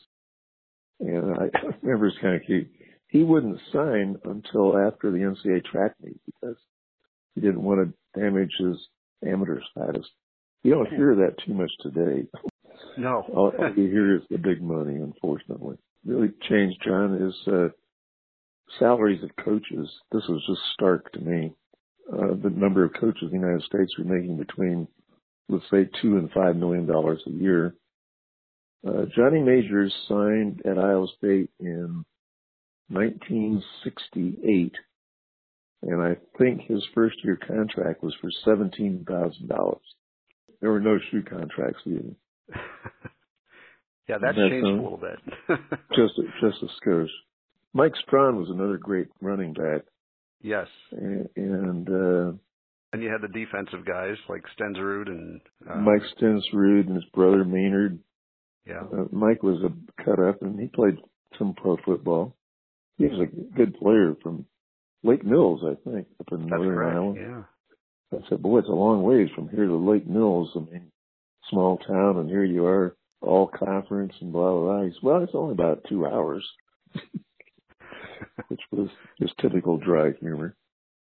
And 1.02 1.36
I 1.36 1.50
remember 1.82 2.08
it's 2.08 2.18
kind 2.22 2.36
of 2.36 2.44
cute. 2.46 2.70
He 3.08 3.24
wouldn't 3.24 3.60
sign 3.74 4.16
until 4.24 4.78
after 4.78 5.12
the 5.12 5.18
NCAA 5.18 5.66
track 5.66 5.96
meet 6.02 6.20
because 6.26 6.56
he 7.36 7.42
didn't 7.42 7.64
want 7.64 7.82
to 7.82 8.20
damage 8.20 8.52
his 8.58 8.78
amateur 9.28 9.60
status. 9.72 10.06
You 10.64 10.74
don't 10.74 10.90
hear 10.90 11.16
that 11.16 11.36
too 11.46 11.54
much 11.54 11.72
today. 11.82 12.28
No. 12.98 13.26
all, 13.36 13.52
all 13.58 13.74
you 13.76 13.90
hear 13.90 14.16
is 14.16 14.22
the 14.30 14.38
big 14.38 14.62
money, 14.62 14.96
unfortunately. 14.96 15.78
Really 16.06 16.30
changed, 16.50 16.82
John, 16.86 17.16
is 17.16 17.48
uh, 17.52 17.70
salaries 18.80 19.24
of 19.24 19.36
coaches. 19.44 19.90
This 20.12 20.24
was 20.30 20.44
just 20.48 20.62
stark 20.74 21.12
to 21.14 21.20
me. 21.20 21.54
Uh, 22.12 22.36
the 22.42 22.50
number 22.50 22.84
of 22.84 22.94
coaches 22.94 23.30
in 23.32 23.42
the 23.42 23.48
United 23.48 23.64
States 23.64 23.98
were 23.98 24.06
making 24.06 24.38
between 24.38 24.88
let's 25.50 25.66
say 25.70 25.88
two 26.02 26.18
and 26.18 26.32
five 26.32 26.56
million 26.56 26.86
dollars 26.86 27.22
a 27.28 27.30
year. 27.30 27.76
Uh, 28.88 29.06
Johnny 29.16 29.42
Majors 29.42 29.94
signed 30.08 30.62
at 30.66 30.80
Iowa 30.80 31.08
State 31.18 31.50
in 31.60 32.04
1968, 32.90 34.74
and 35.84 36.02
I 36.02 36.16
think 36.38 36.62
his 36.62 36.84
first 36.94 37.16
year 37.24 37.38
contract 37.38 38.04
was 38.04 38.16
for 38.20 38.30
seventeen 38.44 39.06
thousand 39.08 39.48
dollars. 39.50 39.82
There 40.62 40.72
were 40.72 40.80
no 40.80 40.98
shoe 41.10 41.24
contracts 41.24 41.82
either. 41.86 42.16
yeah, 44.08 44.18
that's, 44.22 44.36
That's, 44.36 44.50
changed 44.50 44.68
um, 44.68 44.80
a 44.80 44.84
little 44.84 44.98
bit. 44.98 45.20
Just 45.96 46.14
a, 46.20 46.24
just 46.42 46.64
a 46.64 46.68
skosh. 46.88 47.08
Mike 47.74 47.94
Strachan 48.06 48.36
was 48.38 48.50
another 48.50 48.78
great 48.78 49.08
running 49.22 49.54
back, 49.54 49.84
yes. 50.42 50.68
and, 50.92 51.30
and 51.38 51.88
uh, 51.90 52.38
And 52.92 53.02
you 53.02 53.10
had 53.10 53.22
the 53.22 53.30
defensive 53.30 53.86
guys 53.86 54.18
like 54.28 54.44
Stensrud 54.60 55.08
and 55.08 55.40
uh, 55.70 55.78
Mike 55.78 56.02
Stensrud 56.20 56.88
and 56.88 56.96
his 56.96 57.06
brother 57.14 57.46
Maynard. 57.46 58.00
Yeah. 58.66 58.82
Uh, 58.82 59.06
Mike 59.12 59.44
was 59.44 59.60
a 59.64 60.04
cut 60.04 60.20
up, 60.20 60.42
and 60.42 60.60
he 60.60 60.68
played 60.68 60.98
some 61.38 61.54
pro 61.54 61.78
football. 61.86 62.36
He 62.98 63.06
was 63.06 63.20
a 63.20 63.56
good 63.56 63.76
player 63.76 64.16
from 64.22 64.46
Lake 65.04 65.26
Mills, 65.26 65.62
I 65.66 65.76
think, 65.90 66.08
up 66.20 66.28
in 66.32 66.42
That's 66.42 66.62
Northern. 66.62 66.96
Iowa. 66.96 67.16
Yeah. 67.16 67.44
I 68.14 68.30
said, 68.30 68.42
boy, 68.42 68.60
it's 68.60 68.68
a 68.68 68.74
long 68.74 69.04
ways 69.04 69.30
from 69.34 69.50
here 69.50 69.66
to 69.66 69.76
Lake 69.76 70.08
Mills. 70.08 70.50
I 70.56 70.60
mean, 70.60 70.92
small 71.50 71.78
town, 71.78 72.18
and 72.18 72.30
here 72.30 72.44
you 72.44 72.66
are, 72.66 72.96
all 73.22 73.48
conference 73.48 74.14
and 74.20 74.32
blah, 74.32 74.52
blah, 74.52 74.62
blah. 74.62 74.84
He 74.84 74.92
said, 74.92 75.00
well, 75.04 75.24
it's 75.24 75.32
only 75.34 75.54
about 75.54 75.86
two 75.88 76.06
hours, 76.06 76.46
which 78.50 78.62
was 78.72 78.90
just 79.20 79.34
typical 79.40 79.78
dry 79.78 80.12
humor. 80.20 80.56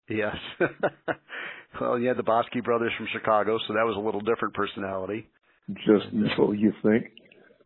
Yes. 0.09 0.37
well, 1.80 1.99
you 1.99 2.09
had 2.09 2.16
the 2.16 2.23
Bosky 2.23 2.62
brothers 2.62 2.92
from 2.97 3.09
Chicago, 3.12 3.59
so 3.66 3.75
that 3.75 3.85
was 3.85 3.97
a 3.97 4.00
little 4.00 4.21
different 4.21 4.54
personality. 4.54 5.28
Just 5.71 6.06
so 6.37 6.52
you 6.52 6.73
think. 6.82 7.06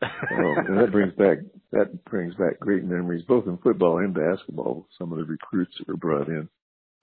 And 0.00 0.78
that 0.78 0.92
brings 0.92 1.14
back 1.14 1.38
that 1.72 2.04
brings 2.04 2.34
back 2.34 2.58
great 2.60 2.84
memories, 2.84 3.24
both 3.26 3.46
in 3.46 3.58
football 3.58 3.98
and 3.98 4.14
basketball. 4.14 4.86
Some 4.98 5.12
of 5.12 5.18
the 5.18 5.24
recruits 5.24 5.74
that 5.78 5.88
were 5.88 5.96
brought 5.96 6.28
in. 6.28 6.48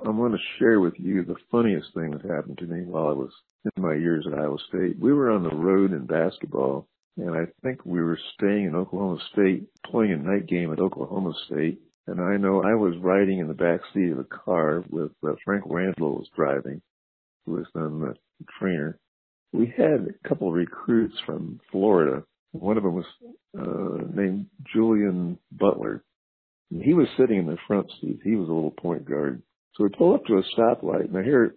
I 0.06 0.10
want 0.10 0.34
to 0.34 0.40
share 0.60 0.80
with 0.80 0.96
you 0.98 1.24
the 1.24 1.36
funniest 1.52 1.94
thing 1.94 2.12
that 2.12 2.30
happened 2.30 2.58
to 2.58 2.66
me 2.66 2.84
while 2.84 3.08
I 3.08 3.14
was 3.14 3.32
in 3.64 3.82
my 3.82 3.94
years 3.94 4.26
at 4.28 4.38
Iowa 4.38 4.58
State. 4.68 5.00
We 5.00 5.14
were 5.14 5.32
on 5.32 5.44
the 5.44 5.56
road 5.56 5.92
in 5.94 6.06
basketball, 6.06 6.88
and 7.18 7.32
I 7.32 7.46
think 7.62 7.86
we 7.86 8.02
were 8.02 8.20
staying 8.36 8.66
in 8.66 8.76
Oklahoma 8.76 9.20
State, 9.32 9.68
playing 9.86 10.14
a 10.14 10.18
night 10.18 10.48
game 10.48 10.74
at 10.74 10.80
Oklahoma 10.80 11.34
State. 11.46 11.80
And 12.08 12.20
I 12.20 12.36
know 12.36 12.64
I 12.64 12.74
was 12.74 12.96
riding 13.00 13.40
in 13.40 13.48
the 13.48 13.54
back 13.54 13.80
seat 13.94 14.12
of 14.12 14.20
a 14.20 14.26
car 14.26 14.84
with 14.90 15.12
uh, 15.26 15.34
Frank 15.46 15.64
Randall 15.68 16.16
was 16.16 16.28
driving, 16.36 16.82
who 17.46 17.54
was 17.54 17.68
then 17.74 18.02
the 18.02 18.16
trainer. 18.60 19.00
We 19.54 19.74
had 19.78 20.08
a 20.10 20.28
couple 20.28 20.50
of 20.50 20.56
recruits 20.56 21.16
from 21.26 21.62
Florida. 21.72 22.24
One 22.54 22.78
of 22.78 22.84
them 22.84 22.96
was 22.96 23.06
uh, 23.58 24.08
named 24.14 24.48
Julian 24.74 25.38
Butler. 25.52 26.04
And 26.72 26.82
he 26.82 26.94
was 26.94 27.08
sitting 27.18 27.40
in 27.40 27.48
the 27.48 27.58
front 27.68 27.92
seat. 28.00 28.20
He 28.24 28.36
was 28.36 28.48
a 28.48 28.54
little 28.54 28.72
point 28.72 29.06
guard. 29.06 29.42
So 29.76 29.84
we 29.84 29.90
pull 29.90 30.14
up 30.14 30.24
to 30.26 30.38
a 30.38 30.44
stoplight. 30.60 31.12
Now 31.12 31.24
here, 31.24 31.56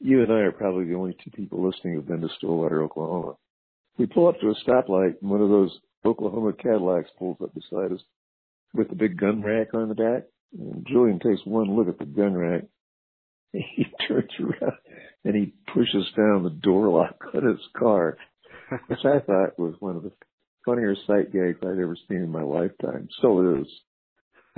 you 0.00 0.22
and 0.22 0.32
I 0.32 0.40
are 0.40 0.52
probably 0.52 0.84
the 0.86 0.94
only 0.94 1.16
two 1.22 1.30
people 1.30 1.66
listening 1.66 1.94
who've 1.94 2.06
been 2.06 2.20
to 2.20 2.28
Stillwater, 2.38 2.82
Oklahoma. 2.82 3.34
We 3.98 4.06
pull 4.06 4.28
up 4.28 4.40
to 4.40 4.48
a 4.48 4.70
stoplight 4.70 5.20
and 5.20 5.30
one 5.30 5.42
of 5.42 5.48
those 5.48 5.76
Oklahoma 6.04 6.52
Cadillacs 6.54 7.10
pulls 7.18 7.36
up 7.42 7.52
beside 7.54 7.92
us 7.92 8.00
with 8.74 8.88
the 8.88 8.96
big 8.96 9.18
gun 9.18 9.42
rack 9.42 9.74
on 9.74 9.88
the 9.88 9.94
back. 9.94 10.24
And 10.56 10.86
Julian 10.86 11.18
takes 11.18 11.44
one 11.44 11.76
look 11.76 11.88
at 11.88 11.98
the 11.98 12.04
gun 12.04 12.34
rack. 12.34 12.62
He 13.52 13.84
turns 14.08 14.30
around 14.40 14.78
and 15.24 15.34
he 15.34 15.52
pushes 15.74 16.10
down 16.16 16.42
the 16.42 16.58
door 16.62 16.88
lock 16.88 17.16
on 17.34 17.46
his 17.46 17.60
car, 17.78 18.16
which 18.88 19.04
I 19.04 19.18
thought 19.20 19.58
was 19.58 19.74
one 19.80 19.96
of 19.96 20.02
the 20.02 20.12
funnier 20.64 20.94
sight 21.06 21.32
gags 21.32 21.58
I'd 21.62 21.78
ever 21.80 21.96
seen 22.08 22.18
in 22.18 22.30
my 22.30 22.42
lifetime. 22.42 23.08
Still 23.18 23.60
is. 23.60 23.66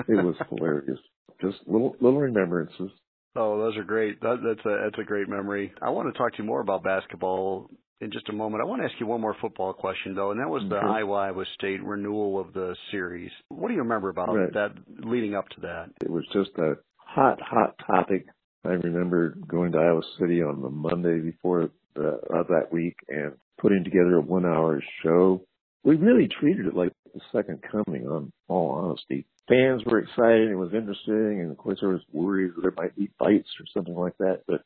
It 0.08 0.24
was 0.24 0.34
hilarious. 0.50 0.98
Just 1.40 1.58
little 1.66 1.96
little 2.00 2.20
remembrances. 2.20 2.90
Oh, 3.36 3.58
those 3.58 3.76
are 3.76 3.84
great. 3.84 4.20
That, 4.20 4.38
that's 4.44 4.64
a 4.66 4.80
that's 4.84 4.98
a 5.00 5.04
great 5.04 5.28
memory. 5.28 5.72
I 5.82 5.90
want 5.90 6.12
to 6.12 6.16
talk 6.18 6.32
to 6.32 6.38
you 6.38 6.44
more 6.44 6.60
about 6.60 6.82
basketball 6.84 7.70
in 8.00 8.10
just 8.12 8.28
a 8.28 8.32
moment. 8.32 8.62
I 8.62 8.66
want 8.66 8.82
to 8.82 8.86
ask 8.86 8.94
you 9.00 9.06
one 9.06 9.20
more 9.20 9.36
football 9.40 9.72
question 9.72 10.14
though, 10.14 10.30
and 10.30 10.40
that 10.40 10.48
was 10.48 10.62
the 10.68 10.80
Sure. 10.80 10.88
Iowa 10.88 11.12
Iowa 11.14 11.44
State 11.54 11.82
renewal 11.82 12.40
of 12.40 12.52
the 12.52 12.74
series. 12.90 13.30
What 13.48 13.68
do 13.68 13.74
you 13.74 13.80
remember 13.82 14.08
about 14.08 14.34
Right. 14.34 14.52
that 14.52 14.72
leading 15.04 15.34
up 15.34 15.48
to 15.50 15.60
that? 15.62 15.90
It 16.02 16.10
was 16.10 16.24
just 16.32 16.50
a 16.58 16.74
hot, 16.96 17.40
hot 17.40 17.74
topic. 17.86 18.26
I 18.64 18.70
remember 18.70 19.34
going 19.46 19.72
to 19.72 19.78
Iowa 19.78 20.02
City 20.18 20.42
on 20.42 20.60
the 20.62 20.70
Monday 20.70 21.20
before 21.20 21.70
the, 21.94 22.18
of 22.30 22.48
that 22.48 22.68
week 22.72 22.96
and 23.08 23.32
putting 23.64 23.82
together 23.82 24.16
a 24.16 24.20
one 24.20 24.44
hour 24.44 24.82
show. 25.02 25.40
We 25.84 25.96
really 25.96 26.28
treated 26.28 26.66
it 26.66 26.76
like 26.76 26.92
the 27.14 27.20
second 27.32 27.60
coming 27.62 28.06
on 28.06 28.30
all 28.46 28.72
honesty. 28.72 29.24
Fans 29.48 29.82
were 29.86 30.00
excited, 30.00 30.50
it 30.50 30.54
was 30.54 30.74
interesting, 30.74 31.40
and 31.40 31.50
of 31.50 31.56
course 31.56 31.78
there 31.80 31.88
was 31.88 32.02
worries 32.12 32.52
that 32.54 32.60
there 32.60 32.74
might 32.76 32.94
be 32.94 33.10
fights 33.18 33.48
or 33.58 33.64
something 33.72 33.94
like 33.94 34.18
that, 34.18 34.42
but 34.46 34.60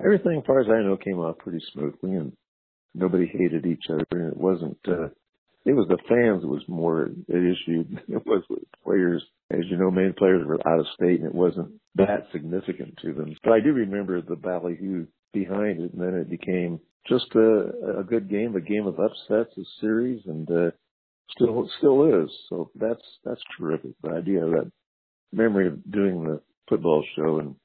everything 0.00 0.38
as 0.38 0.46
far 0.46 0.60
as 0.60 0.68
I 0.68 0.82
know 0.82 0.96
came 0.96 1.18
off 1.18 1.38
pretty 1.38 1.60
smoothly 1.72 2.12
and 2.12 2.32
nobody 2.94 3.26
hated 3.26 3.66
each 3.66 3.86
other 3.90 4.06
and 4.12 4.32
it 4.32 4.36
wasn't 4.36 4.78
uh 4.86 5.08
it 5.66 5.72
was 5.72 5.88
the 5.88 5.98
fans 6.08 6.42
that 6.42 6.48
was 6.48 6.62
more 6.68 7.04
at 7.04 7.34
issue 7.34 7.84
than 7.84 8.02
it 8.08 8.26
was 8.26 8.44
with 8.50 8.60
players. 8.84 9.24
As 9.50 9.60
you 9.70 9.78
know, 9.78 9.90
main 9.90 10.12
players 10.12 10.46
were 10.46 10.60
out 10.68 10.78
of 10.78 10.86
state 10.94 11.20
and 11.20 11.26
it 11.26 11.34
wasn't 11.34 11.72
that 11.94 12.26
significant 12.32 12.98
to 13.02 13.14
them. 13.14 13.34
But 13.42 13.54
I 13.54 13.60
do 13.60 13.72
remember 13.72 14.20
the 14.20 14.36
ballyhoo 14.36 15.06
behind 15.34 15.80
it 15.82 15.92
and 15.92 16.00
then 16.00 16.14
it 16.14 16.30
became 16.30 16.80
just 17.06 17.26
a, 17.34 17.98
a 18.00 18.04
good 18.04 18.30
game, 18.30 18.56
a 18.56 18.60
game 18.60 18.86
of 18.86 18.98
upsets, 18.98 19.56
a 19.58 19.64
series 19.80 20.22
and 20.26 20.50
uh 20.50 20.70
still 21.30 21.68
still 21.78 22.22
is. 22.24 22.30
So 22.48 22.70
that's 22.74 23.02
that's 23.24 23.40
terrific. 23.58 23.92
The 24.02 24.10
idea 24.10 24.44
of 24.44 24.50
that 24.52 24.72
memory 25.32 25.66
of 25.68 25.90
doing 25.90 26.24
the 26.24 26.40
football 26.68 27.04
show, 27.16 27.38
and 27.38 27.56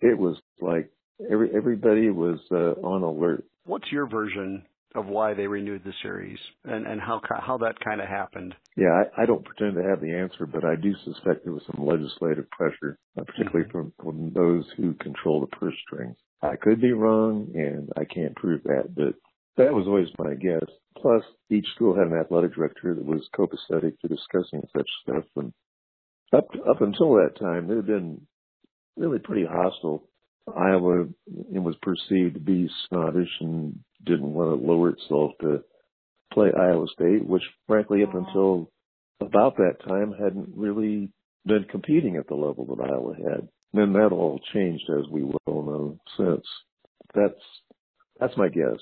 it 0.00 0.18
was 0.18 0.36
like 0.60 0.90
every 1.30 1.50
everybody 1.54 2.10
was 2.10 2.38
uh, 2.50 2.80
on 2.86 3.02
alert. 3.02 3.44
What's 3.64 3.90
your 3.92 4.06
version 4.06 4.64
of 4.94 5.06
why 5.06 5.34
they 5.34 5.46
renewed 5.46 5.82
the 5.84 5.92
series 6.02 6.38
and 6.64 6.86
and 6.86 7.00
how 7.00 7.20
how 7.40 7.58
that 7.58 7.78
kind 7.80 8.00
of 8.00 8.08
happened? 8.08 8.54
Yeah, 8.76 8.88
I, 8.88 9.22
I 9.22 9.26
don't 9.26 9.44
pretend 9.44 9.74
to 9.76 9.88
have 9.88 10.00
the 10.00 10.12
answer, 10.12 10.46
but 10.46 10.64
I 10.64 10.74
do 10.76 10.94
suspect 11.04 11.44
there 11.44 11.52
was 11.52 11.62
some 11.70 11.86
legislative 11.86 12.50
pressure, 12.50 12.98
uh, 13.18 13.24
particularly 13.24 13.68
mm-hmm. 13.68 13.90
from, 13.90 13.92
from 14.02 14.32
those 14.32 14.64
who 14.76 14.94
control 14.94 15.40
the 15.40 15.56
purse 15.56 15.74
strings. 15.86 16.16
I 16.42 16.56
could 16.56 16.80
be 16.80 16.92
wrong, 16.92 17.50
and 17.54 17.90
I 17.96 18.04
can't 18.04 18.34
prove 18.34 18.62
that, 18.64 18.94
but 18.94 19.14
that 19.56 19.74
was 19.74 19.86
always 19.86 20.08
my 20.18 20.34
guess. 20.34 20.68
Plus, 20.96 21.22
each 21.50 21.66
school 21.74 21.94
had 21.94 22.06
an 22.06 22.18
athletic 22.18 22.54
director 22.54 22.94
that 22.94 23.04
was 23.04 23.28
copacetic 23.36 23.98
to 24.00 24.08
discussing 24.08 24.62
such 24.76 24.88
stuff, 25.02 25.24
and 25.36 25.52
up 26.32 26.48
up 26.68 26.80
until 26.80 27.14
that 27.14 27.38
time, 27.38 27.70
it 27.70 27.76
had 27.76 27.86
been 27.86 28.26
really 28.96 29.18
pretty 29.18 29.46
hostile. 29.46 30.08
Iowa 30.56 31.06
it 31.54 31.62
was 31.62 31.76
perceived 31.82 32.34
to 32.34 32.40
be 32.40 32.68
snobbish 32.88 33.30
and 33.40 33.78
didn't 34.04 34.32
want 34.32 34.60
to 34.60 34.66
lower 34.66 34.90
itself 34.90 35.32
to 35.40 35.62
play 36.32 36.48
Iowa 36.56 36.86
State, 36.94 37.26
which 37.26 37.42
frankly 37.66 38.02
up 38.02 38.14
until 38.14 38.70
about 39.20 39.56
that 39.56 39.76
time 39.86 40.12
hadn't 40.12 40.50
really 40.56 41.10
been 41.44 41.64
competing 41.70 42.16
at 42.16 42.28
the 42.28 42.34
level 42.34 42.64
that 42.66 42.84
Iowa 42.84 43.14
had. 43.14 43.48
And 43.72 43.80
then 43.80 43.92
that 43.94 44.12
all 44.12 44.40
changed 44.52 44.84
as 44.98 45.08
we 45.10 45.22
well 45.22 45.38
know 45.46 45.98
since. 46.16 46.46
That's 47.14 47.42
that's 48.18 48.36
my 48.36 48.48
guess. 48.48 48.78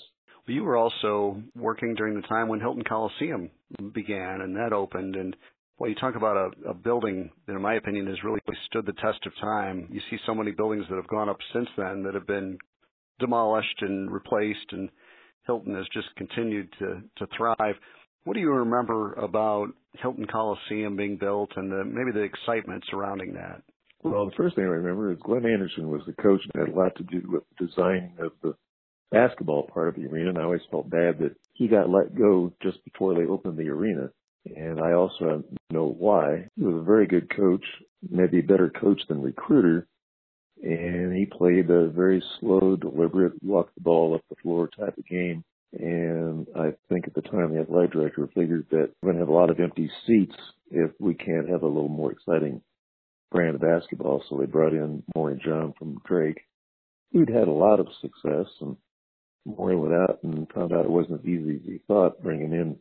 But 0.46 0.54
you 0.54 0.64
were 0.64 0.76
also 0.76 1.42
working 1.56 1.94
during 1.94 2.14
the 2.14 2.26
time 2.26 2.48
when 2.48 2.60
Hilton 2.60 2.84
Coliseum 2.84 3.50
began 3.92 4.40
and 4.40 4.56
that 4.56 4.72
opened 4.72 5.16
and 5.16 5.37
well, 5.78 5.88
you 5.88 5.94
talk 5.94 6.16
about 6.16 6.37
a, 6.37 6.70
a 6.70 6.75
building 6.75 7.30
that, 7.46 7.54
in 7.54 7.62
my 7.62 7.75
opinion, 7.75 8.08
has 8.08 8.25
really 8.25 8.40
stood 8.66 8.84
the 8.84 8.92
test 8.94 9.25
of 9.26 9.32
time. 9.40 9.88
You 9.92 10.00
see 10.10 10.18
so 10.26 10.34
many 10.34 10.50
buildings 10.50 10.84
that 10.90 10.96
have 10.96 11.06
gone 11.06 11.28
up 11.28 11.38
since 11.52 11.68
then 11.76 12.02
that 12.02 12.14
have 12.14 12.26
been 12.26 12.58
demolished 13.20 13.80
and 13.82 14.10
replaced, 14.10 14.72
and 14.72 14.90
Hilton 15.49 15.75
has 15.75 15.87
just 15.93 16.14
continued 16.17 16.69
to, 16.78 17.02
to 17.17 17.26
thrive. 17.37 17.75
What 18.25 18.35
do 18.35 18.40
you 18.40 18.52
remember 18.52 19.14
about 19.14 19.69
Hilton 20.00 20.26
Coliseum 20.26 20.95
being 20.95 21.17
built 21.17 21.50
and 21.57 21.73
the, 21.73 21.85
maybe 21.85 22.12
the 22.12 22.21
excitement 22.21 22.85
surrounding 22.90 23.33
that? 23.33 23.62
Well, 24.02 24.26
the 24.26 24.37
first 24.37 24.55
thing 24.55 24.64
I 24.64 24.69
remember 24.69 25.11
is 25.11 25.19
Glenn 25.23 25.47
Anderson 25.47 25.88
was 25.88 26.02
the 26.07 26.12
coach 26.23 26.43
and 26.45 26.69
had 26.69 26.75
a 26.75 26.78
lot 26.78 26.95
to 26.97 27.02
do 27.02 27.23
with 27.26 27.43
the 27.59 27.67
designing 27.67 28.12
of 28.21 28.33
the 28.43 28.55
basketball 29.11 29.69
part 29.73 29.88
of 29.88 29.95
the 29.97 30.07
arena. 30.07 30.28
And 30.28 30.38
I 30.38 30.43
always 30.43 30.61
felt 30.71 30.90
bad 30.90 31.19
that 31.21 31.35
he 31.55 31.67
got 31.67 31.88
let 31.88 32.14
go 32.14 32.52
just 32.62 32.85
before 32.85 33.14
they 33.14 33.25
opened 33.25 33.57
the 33.57 33.71
arena. 33.71 34.11
And 34.45 34.81
I 34.81 34.93
also 34.93 35.43
know 35.71 35.88
why. 35.99 36.49
He 36.57 36.62
was 36.62 36.76
a 36.76 36.85
very 36.85 37.07
good 37.07 37.35
coach, 37.35 37.64
maybe 38.09 38.40
a 38.40 38.43
better 38.43 38.71
coach 38.71 39.00
than 39.09 39.23
recruiter. 39.23 39.87
And 40.62 41.15
he 41.15 41.27
played 41.27 41.71
a 41.71 41.88
very 41.88 42.23
slow, 42.41 42.77
deliberate, 42.77 43.35
walk 43.43 43.71
the 43.75 43.81
ball 43.81 44.15
up 44.15 44.23
the 44.29 44.37
floor 44.43 44.69
type 44.69 44.97
of 44.99 45.07
game. 45.07 45.45
And 45.73 46.47
I 46.57 46.73
think 46.88 47.07
at 47.07 47.15
the 47.15 47.23
time 47.23 47.53
the 47.53 47.61
athletic 47.61 47.93
director 47.93 48.29
figured 48.35 48.67
that 48.71 48.91
we're 49.03 49.12
going 49.12 49.17
to 49.17 49.21
have 49.21 49.29
a 49.29 49.33
lot 49.33 49.50
of 49.50 49.61
empty 49.61 49.91
seats 50.07 50.35
if 50.71 50.91
we 50.99 51.15
can't 51.15 51.49
have 51.49 51.62
a 51.62 51.67
little 51.67 51.88
more 51.88 52.12
exciting 52.12 52.62
brand 53.31 53.55
of 53.55 53.61
basketball. 53.61 54.25
So 54.29 54.37
they 54.37 54.47
brought 54.47 54.73
in 54.73 55.03
Maury 55.15 55.41
John 55.45 55.75
from 55.79 56.00
Drake, 56.07 56.41
who'd 57.12 57.29
had 57.29 57.49
a 57.49 57.53
lot 57.53 57.81
of 57.81 57.87
success 58.00 58.47
and 58.61 58.77
Maury 59.45 59.77
went 59.77 59.95
out 59.95 60.19
and 60.23 60.47
found 60.53 60.73
out 60.73 60.85
it 60.85 60.91
wasn't 60.91 61.21
as 61.21 61.27
easy 61.27 61.57
as 61.57 61.62
he 61.65 61.81
thought 61.87 62.23
bringing 62.23 62.53
in 62.53 62.77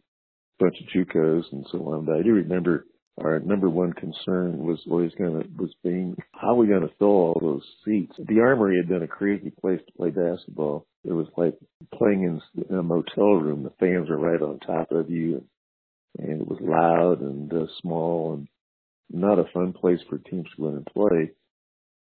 a 0.60 0.64
bunch 0.64 0.78
of 0.82 0.88
JUCOs 0.88 1.52
and 1.52 1.66
so 1.72 1.80
on. 1.94 2.06
But 2.06 2.18
I 2.18 2.22
do 2.24 2.34
remember 2.34 2.86
our 3.20 3.40
number 3.40 3.70
one 3.70 3.94
concern 3.94 4.60
was 4.60 4.80
always 4.90 5.12
going 5.18 5.42
to 5.42 5.50
was 5.58 5.74
being 5.84 6.16
how 6.34 6.50
are 6.50 6.56
we 6.56 6.68
going 6.68 6.88
to 6.88 6.94
fill 7.00 7.08
all 7.08 7.40
those 7.42 7.64
seats. 7.84 8.14
The 8.18 8.40
Armory 8.40 8.78
had 8.78 8.90
been 8.90 9.04
a 9.04 9.08
crazy 9.08 9.52
place 9.60 9.80
to 9.86 9.94
play 9.94 10.12
basketball. 10.12 10.86
It 11.04 11.14
was 11.14 11.28
like 11.36 11.56
playing 11.96 12.24
in, 12.24 12.78
a 12.78 12.84
motel 12.84 13.36
room. 13.36 13.64
The 13.64 13.74
fans 13.80 14.10
are 14.10 14.18
right 14.18 14.42
on 14.42 14.60
top 14.60 14.92
of 14.92 15.10
you, 15.10 15.44
and, 16.20 16.42
it 16.42 16.48
was 16.48 16.60
loud 16.62 17.22
and 17.22 17.52
uh, 17.52 17.66
small 17.82 18.34
and 18.34 18.48
not 19.10 19.40
a 19.40 19.52
fun 19.52 19.74
place 19.74 20.00
for 20.10 20.20
teams 20.20 20.48
to 20.56 20.62
go 20.62 20.68
and 20.68 20.86
play. 20.86 21.32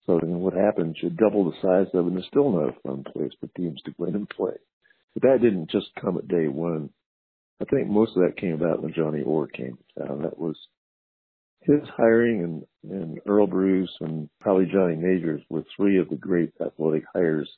So 0.04 0.18
what 0.22 0.54
happened? 0.54 0.96
You 1.00 1.10
double 1.10 1.44
the 1.44 1.56
size 1.62 1.92
of 1.94 2.06
it, 2.06 2.08
and 2.08 2.18
it's 2.18 2.28
still 2.28 2.50
not 2.50 2.70
a 2.70 2.80
fun 2.86 3.04
place 3.12 3.32
for 3.40 3.48
teams 3.56 3.80
to 3.82 3.92
go 3.98 4.04
in 4.06 4.14
and 4.14 4.28
play. 4.28 4.54
But 5.14 5.22
that 5.22 5.42
didn't 5.42 5.70
just 5.70 5.88
come 6.00 6.18
at 6.18 6.28
day 6.28 6.48
one. 6.48 6.90
I 7.60 7.64
think 7.64 7.88
most 7.88 8.16
of 8.16 8.22
that 8.22 8.40
came 8.40 8.54
about 8.54 8.82
when 8.82 8.94
Johnny 8.94 9.22
Orr 9.22 9.46
came 9.48 9.76
to 9.76 10.06
town. 10.06 10.22
That 10.22 10.38
was 10.38 10.56
his 11.62 11.80
hiring 11.96 12.64
and, 12.84 12.92
and 12.92 13.20
Earle 13.26 13.46
Bruce 13.46 13.94
and 14.00 14.28
probably 14.40 14.66
Johnny 14.66 14.96
Majors 14.96 15.42
were 15.50 15.64
three 15.76 15.98
of 15.98 16.08
the 16.08 16.16
great 16.16 16.52
athletic 16.64 17.04
hires. 17.14 17.50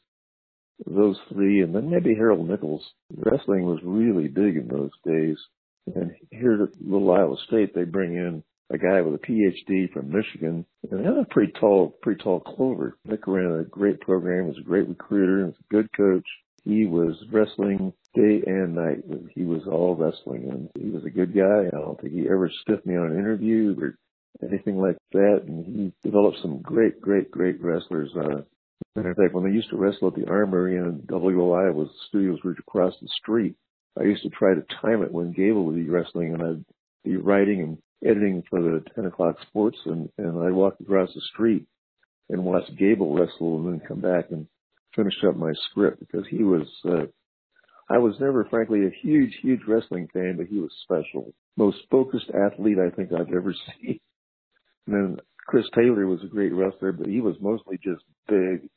Those 0.86 1.18
three, 1.32 1.62
and 1.62 1.74
then 1.74 1.90
maybe 1.90 2.14
Harold 2.14 2.48
Nichols. 2.48 2.82
Wrestling 3.14 3.64
was 3.64 3.80
really 3.84 4.28
big 4.28 4.56
in 4.56 4.68
those 4.68 4.90
days. 5.04 5.36
And 5.94 6.12
here 6.30 6.62
at 6.62 6.80
Little 6.80 7.10
Iowa 7.10 7.36
State, 7.46 7.74
they 7.74 7.84
bring 7.84 8.14
in 8.14 8.42
a 8.70 8.78
guy 8.78 9.00
with 9.02 9.20
a 9.20 9.26
PhD 9.26 9.92
from 9.92 10.10
Michigan, 10.10 10.64
and 10.90 11.04
had 11.04 11.16
a 11.16 11.26
pretty 11.30 11.52
tall, 11.60 11.98
pretty 12.02 12.22
tall 12.22 12.40
clover. 12.40 12.96
Nick 13.04 13.26
ran 13.26 13.60
a 13.60 13.64
great 13.64 14.00
program, 14.00 14.46
was 14.46 14.58
a 14.58 14.62
great 14.62 14.88
recruiter, 14.88 15.46
was 15.46 15.54
a 15.58 15.74
good 15.74 15.88
coach. 15.96 16.26
He 16.64 16.86
was 16.86 17.16
wrestling 17.32 17.92
day 18.14 18.42
and 18.46 18.74
night. 18.74 19.04
He 19.34 19.44
was 19.44 19.62
all 19.66 19.94
wrestling, 19.94 20.48
and 20.50 20.70
he 20.82 20.90
was 20.90 21.04
a 21.04 21.10
good 21.10 21.34
guy. 21.34 21.66
I 21.66 21.80
don't 21.80 22.00
think 22.00 22.12
he 22.12 22.28
ever 22.28 22.50
stiffed 22.62 22.86
me 22.86 22.96
on 22.96 23.12
an 23.12 23.18
interview 23.18 23.76
or 23.80 23.96
anything 24.46 24.78
like 24.78 24.96
that. 25.12 25.42
And 25.46 25.64
he 25.64 25.92
developed 26.02 26.38
some 26.42 26.60
great, 26.60 27.00
great, 27.00 27.30
great 27.30 27.62
wrestlers. 27.62 28.10
Uh, 28.16 28.42
matter 28.94 29.10
of 29.10 29.16
fact, 29.16 29.34
when 29.34 29.44
they 29.44 29.54
used 29.54 29.70
to 29.70 29.76
wrestle 29.76 30.08
at 30.08 30.14
the 30.14 30.28
Armory 30.28 30.76
in 30.76 31.02
WOI, 31.08 31.72
was 31.72 31.88
studios 32.08 32.38
were 32.44 32.52
across 32.52 32.94
the 33.00 33.08
street. 33.20 33.54
I 33.98 34.04
used 34.04 34.22
to 34.22 34.30
try 34.30 34.54
to 34.54 34.64
time 34.80 35.02
it 35.02 35.12
when 35.12 35.32
Gable 35.32 35.64
would 35.66 35.76
be 35.76 35.88
wrestling, 35.88 36.34
and 36.34 36.42
I'd 36.42 36.64
be 37.04 37.16
writing 37.16 37.62
and 37.62 37.78
editing 38.04 38.42
for 38.48 38.60
the 38.62 38.82
10 38.94 39.06
o'clock 39.06 39.36
sports 39.48 39.78
and, 39.84 40.08
and 40.18 40.42
I'd 40.42 40.52
walk 40.52 40.76
across 40.80 41.12
the 41.14 41.20
street 41.32 41.66
and 42.28 42.44
watch 42.44 42.64
Gable 42.78 43.14
wrestle 43.14 43.58
and 43.58 43.66
then 43.66 43.86
come 43.86 44.00
back 44.00 44.30
and 44.30 44.46
finish 44.94 45.14
up 45.26 45.36
my 45.36 45.52
script 45.70 46.00
because 46.00 46.26
he 46.30 46.42
was, 46.42 46.66
uh, 46.84 47.06
I 47.88 47.98
was 47.98 48.14
never 48.20 48.44
frankly 48.50 48.86
a 48.86 48.96
huge, 49.02 49.32
huge 49.42 49.60
wrestling 49.66 50.08
fan, 50.12 50.36
but 50.36 50.46
he 50.46 50.58
was 50.58 50.70
special. 50.84 51.32
Most 51.56 51.78
focused 51.90 52.30
athlete 52.30 52.78
I 52.78 52.94
think 52.94 53.10
I've 53.12 53.34
ever 53.34 53.54
seen. 53.82 54.00
And 54.86 54.94
then 54.94 55.16
Chris 55.46 55.66
Taylor 55.74 56.06
was 56.06 56.22
a 56.24 56.28
great 56.28 56.52
wrestler, 56.52 56.92
but 56.92 57.06
he 57.06 57.20
was 57.20 57.36
mostly 57.40 57.78
just 57.82 58.02
big. 58.28 58.68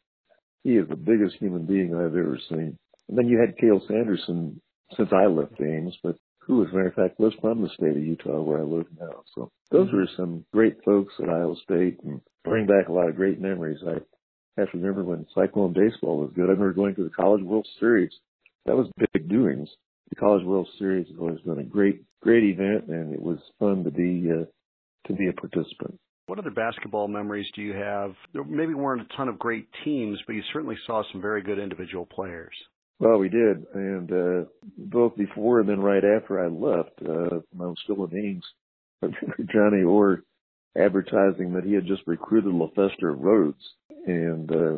He 0.63 0.77
is 0.77 0.87
the 0.89 0.95
biggest 0.95 1.35
human 1.39 1.65
being 1.65 1.93
I've 1.93 2.15
ever 2.15 2.39
seen. 2.49 2.77
And 3.09 3.17
then 3.17 3.27
you 3.27 3.39
had 3.39 3.57
Cael 3.57 3.85
Sanderson 3.87 4.61
since 4.95 5.09
I 5.11 5.25
left 5.27 5.59
Ames, 5.59 5.95
but 6.03 6.15
who, 6.39 6.63
as 6.63 6.71
a 6.71 6.75
matter 6.75 6.87
of 6.87 6.93
fact, 6.93 7.19
lives 7.19 7.35
from 7.41 7.61
the 7.61 7.69
state 7.69 7.95
of 7.95 8.03
Utah 8.03 8.41
where 8.41 8.59
I 8.59 8.63
live 8.63 8.87
now. 8.99 9.23
So 9.35 9.51
those 9.71 9.87
mm-hmm. 9.87 9.97
were 9.97 10.09
some 10.17 10.45
great 10.53 10.77
folks 10.83 11.13
at 11.21 11.29
Iowa 11.29 11.55
State 11.63 11.99
and 12.03 12.21
bring 12.43 12.65
back 12.65 12.89
a 12.89 12.93
lot 12.93 13.09
of 13.09 13.15
great 13.15 13.39
memories. 13.39 13.79
I 13.87 13.99
have 14.57 14.71
to 14.71 14.77
remember 14.77 15.03
when 15.03 15.25
Cyclone 15.33 15.73
baseball 15.73 16.19
was 16.19 16.31
good. 16.35 16.45
I 16.45 16.53
remember 16.53 16.73
going 16.73 16.95
to 16.95 17.03
the 17.03 17.09
College 17.09 17.43
World 17.43 17.67
Series. 17.79 18.11
That 18.65 18.75
was 18.75 18.87
big 19.13 19.27
doings. 19.27 19.69
The 20.09 20.15
College 20.15 20.45
World 20.45 20.67
Series 20.77 21.07
has 21.07 21.17
always 21.19 21.39
been 21.41 21.59
a 21.59 21.63
great, 21.63 22.03
great 22.21 22.43
event, 22.43 22.87
and 22.87 23.13
it 23.13 23.21
was 23.21 23.39
fun 23.59 23.83
to 23.83 23.91
be 23.91 24.29
uh, 24.31 24.45
to 25.07 25.13
be 25.13 25.27
a 25.27 25.33
participant. 25.33 25.99
What 26.27 26.39
other 26.39 26.51
basketball 26.51 27.07
memories 27.07 27.47
do 27.55 27.61
you 27.61 27.73
have? 27.73 28.13
There 28.31 28.43
maybe 28.43 28.73
weren't 28.73 29.01
a 29.01 29.17
ton 29.17 29.27
of 29.27 29.37
great 29.37 29.67
teams, 29.83 30.19
but 30.25 30.33
you 30.33 30.43
certainly 30.53 30.77
saw 30.87 31.03
some 31.11 31.21
very 31.21 31.41
good 31.41 31.59
individual 31.59 32.05
players. 32.05 32.53
Well, 32.99 33.17
we 33.17 33.27
did, 33.27 33.65
and 33.73 34.11
uh, 34.11 34.49
both 34.77 35.17
before 35.17 35.59
and 35.59 35.67
then 35.67 35.81
right 35.81 36.03
after 36.05 36.39
I 36.39 36.47
left, 36.47 36.91
uh, 37.01 37.39
when 37.51 37.61
I 37.61 37.65
was 37.65 37.77
still 37.83 38.05
in 38.05 38.17
Ames, 38.17 38.45
I 39.01 39.07
remember 39.07 39.51
Johnny 39.51 39.83
Orr 39.83 40.23
advertising 40.77 41.53
that 41.53 41.63
he 41.63 41.73
had 41.73 41.85
just 41.85 42.01
recruited 42.07 42.51
LaFester 42.51 43.15
Rhodes, 43.15 43.63
and 44.05 44.51
uh, 44.51 44.77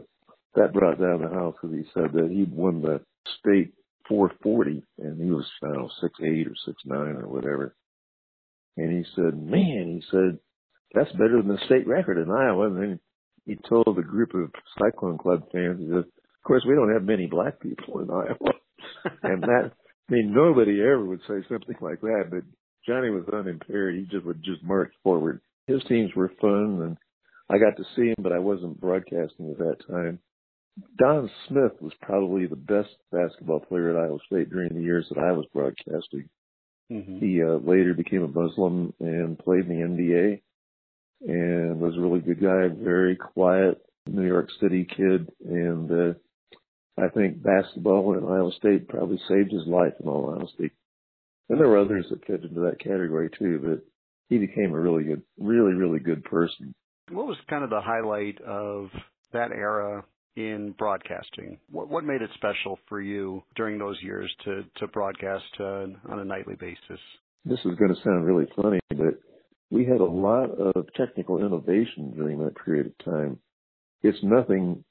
that 0.56 0.74
brought 0.74 1.00
down 1.00 1.22
the 1.22 1.30
house 1.30 1.56
because 1.62 1.76
he 1.76 1.86
said 1.94 2.12
that 2.14 2.30
he'd 2.30 2.54
won 2.54 2.82
the 2.82 3.02
state 3.40 3.74
440, 4.08 4.84
and 5.00 5.22
he 5.22 5.32
was 5.32 5.46
I 5.64 5.68
don't 5.68 5.78
know 5.78 5.90
six 6.02 6.14
eight 6.22 6.48
or 6.48 6.56
six 6.66 6.78
nine 6.86 7.16
or 7.16 7.28
whatever, 7.28 7.76
and 8.78 8.92
he 8.92 9.04
said, 9.16 9.38
"Man," 9.38 10.00
he 10.00 10.04
said, 10.12 10.40
"that's 10.94 11.12
better 11.14 11.42
than 11.42 11.48
the 11.48 11.66
state 11.66 11.88
record 11.88 12.18
in 12.18 12.30
Iowa." 12.30 12.68
And 12.68 12.78
then 12.78 13.00
he 13.46 13.58
told 13.68 13.98
a 13.98 14.04
group 14.04 14.34
of 14.34 14.52
Cyclone 14.80 15.18
Club 15.18 15.44
fans, 15.52 15.80
he 15.80 15.88
said, 15.88 16.00
of 16.00 16.48
course, 16.48 16.64
we 16.68 16.76
don't 16.76 16.94
have 16.94 17.04
many 17.04 17.28
black 17.28 17.60
people 17.60 18.00
in 18.02 18.10
Iowa, 18.10 18.54
and 19.24 19.42
that 19.44 19.72
I 20.10 20.14
mean 20.14 20.34
nobody 20.34 20.80
ever 20.82 21.04
would 21.04 21.22
say 21.28 21.44
something 21.50 21.76
like 21.82 22.02
that. 22.02 22.26
But 22.30 22.44
Johnny 22.88 23.10
was 23.10 23.26
unimpaired; 23.34 23.96
he 23.96 24.04
just 24.04 24.26
would 24.26 24.44
just 24.44 24.64
march 24.64 24.94
forward. 25.04 25.42
His 25.68 25.82
teams 25.88 26.12
were 26.16 26.32
fun, 26.40 26.82
and 26.82 26.98
I 27.50 27.58
got 27.58 27.78
to 27.78 27.84
see 27.96 28.10
him, 28.10 28.16
but 28.20 28.32
I 28.32 28.40
wasn't 28.40 28.80
broadcasting 28.80 29.52
at 29.52 29.58
that 29.58 29.78
time. 29.90 30.20
Don 30.98 31.30
Smith 31.48 31.74
was 31.82 31.94
probably 32.02 32.48
the 32.48 32.56
best 32.56 32.90
basketball 33.12 33.62
player 33.62 33.92
at 33.92 34.04
Iowa 34.04 34.18
State 34.26 34.50
during 34.50 34.74
the 34.74 34.82
years 34.82 35.06
that 35.10 35.20
I 35.20 35.32
was 35.32 35.46
broadcasting. 35.54 36.30
Mm-hmm. 36.92 37.20
He 37.20 37.42
uh, 37.42 37.58
later 37.58 37.94
became 37.94 38.24
a 38.24 38.28
Muslim 38.28 38.94
and 39.00 39.40
played 39.40 39.66
in 39.66 39.70
the 39.70 40.04
NBA 40.04 40.42
and 41.28 41.80
was 41.80 41.96
a 41.96 42.02
really 42.02 42.20
good 42.20 42.42
guy, 42.42 42.68
very 42.68 43.16
quiet 43.16 43.82
New 44.06 44.26
York 44.26 44.50
City 44.62 44.86
kid. 44.86 45.30
And 45.46 45.92
uh, 45.92 46.14
I 47.02 47.10
think 47.10 47.42
basketball 47.42 48.16
at 48.16 48.24
Iowa 48.24 48.52
State 48.58 48.88
probably 48.88 49.20
saved 49.28 49.52
his 49.52 49.66
life 49.66 49.94
in 50.02 50.08
all 50.08 50.36
honesty. 50.36 50.72
And 51.50 51.60
there 51.60 51.68
were 51.68 51.80
others 51.80 52.06
that 52.10 52.26
fit 52.26 52.44
into 52.44 52.62
that 52.62 52.80
category 52.80 53.30
too, 53.38 53.60
but 53.64 53.86
he 54.30 54.38
became 54.38 54.74
a 54.74 54.80
really 54.80 55.04
good, 55.04 55.22
really, 55.40 55.74
really 55.74 56.00
good 56.00 56.24
person. 56.24 56.74
What 57.12 57.28
was 57.28 57.38
kind 57.50 57.64
of 57.64 57.70
the 57.70 57.82
highlight 57.82 58.42
of 58.42 58.90
that 59.32 59.52
era 59.52 60.04
in 60.36 60.74
broadcasting? 60.78 61.60
What, 61.72 61.90
what 61.90 62.04
made 62.04 62.22
it 62.22 62.30
special 62.36 62.80
for 62.90 63.02
you 63.02 63.44
during 63.56 63.78
those 63.78 63.98
years 64.02 64.34
to, 64.46 64.64
to 64.78 64.88
broadcast 64.88 65.44
uh, 65.60 65.86
on 66.10 66.20
a 66.20 66.26
nightly 66.26 66.56
basis? 66.56 67.00
This 67.46 67.60
is 67.60 67.76
going 67.78 67.94
to 67.94 68.02
sound 68.04 68.26
really 68.26 68.48
funny, 68.56 68.80
but 68.90 69.20
we 69.70 69.86
had 69.86 70.02
a 70.02 70.06
lot 70.06 70.50
of 70.50 70.88
technical 70.96 71.46
innovation 71.46 72.14
during 72.16 72.40
that 72.40 72.56
period 72.64 72.88
of 72.88 73.06
time. 73.06 73.40
It's 74.02 74.18
nothing 74.24 74.84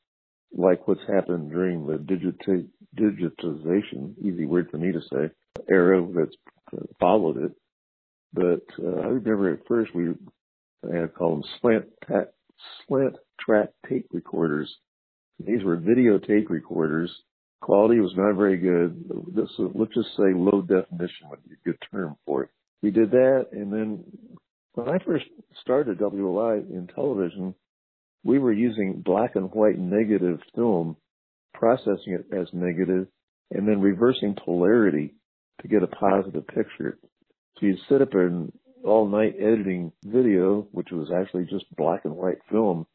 like 0.57 0.87
what's 0.87 1.01
happened 1.09 1.51
during 1.51 1.87
the 1.87 1.95
digita- 1.95 2.69
digitization, 2.97 4.15
easy 4.23 4.47
word 4.47 4.69
for 4.71 4.79
me 4.79 4.93
to 4.93 5.01
say, 5.01 5.31
era 5.69 6.07
that's 6.15 6.37
followed 7.01 7.39
it. 7.39 7.53
But 8.35 8.65
uh, 8.83 9.01
I 9.01 9.07
remember 9.07 9.53
at 9.53 9.67
first 9.69 9.95
we 9.95 10.09
had 10.93 11.15
call 11.15 11.37
them 11.37 11.45
slant 11.61 11.85
ta- 12.07 12.31
slant 12.87 13.17
track 13.41 13.69
tape 13.89 14.09
recorders. 14.13 14.75
These 15.39 15.63
were 15.63 15.77
video 15.77 16.19
tape 16.19 16.51
recorders. 16.51 17.11
Quality 17.61 18.01
was 18.01 18.13
not 18.17 18.35
very 18.37 18.57
good. 18.57 19.05
This 19.35 19.49
let's 19.59 19.95
just 19.95 20.17
say 20.17 20.35
low 20.35 20.63
definition 20.63 21.31
would 21.31 21.45
be 21.49 21.55
a 21.55 21.69
good 21.69 21.79
term 21.91 22.17
for 22.27 22.43
it. 22.45 22.51
We 22.83 22.91
did 22.91 23.13
that, 23.13 23.47
and 23.53 23.73
then 23.73 24.05
when 24.75 24.89
I 24.89 24.99
first 25.05 25.25
started 25.63 25.99
WOI 25.99 26.59
in 26.59 26.89
television, 26.95 27.55
we 28.25 28.39
were 28.39 28.53
using 28.53 29.03
black 29.05 29.37
and 29.37 29.51
white 29.53 29.79
negative 29.79 30.41
film, 30.55 30.97
processing 31.55 32.19
it 32.19 32.27
as 32.37 32.49
negative, 32.53 33.07
and 33.51 33.69
then 33.69 33.81
reversing 33.81 34.35
polarity 34.35 35.15
to 35.63 35.69
get 35.69 35.83
a 35.83 35.87
positive 35.87 36.47
picture. 36.49 36.99
So 37.59 37.67
you'd 37.67 37.79
sit 37.89 38.03
up 38.03 38.15
and 38.15 38.53
all 38.85 39.09
night 39.09 39.37
editing 39.39 39.93
video, 40.05 40.67
which 40.73 40.89
was 40.91 41.11
actually 41.11 41.45
just 41.45 41.65
black 41.77 42.05
and 42.05 42.17
white 42.17 42.39
film, 42.51 42.87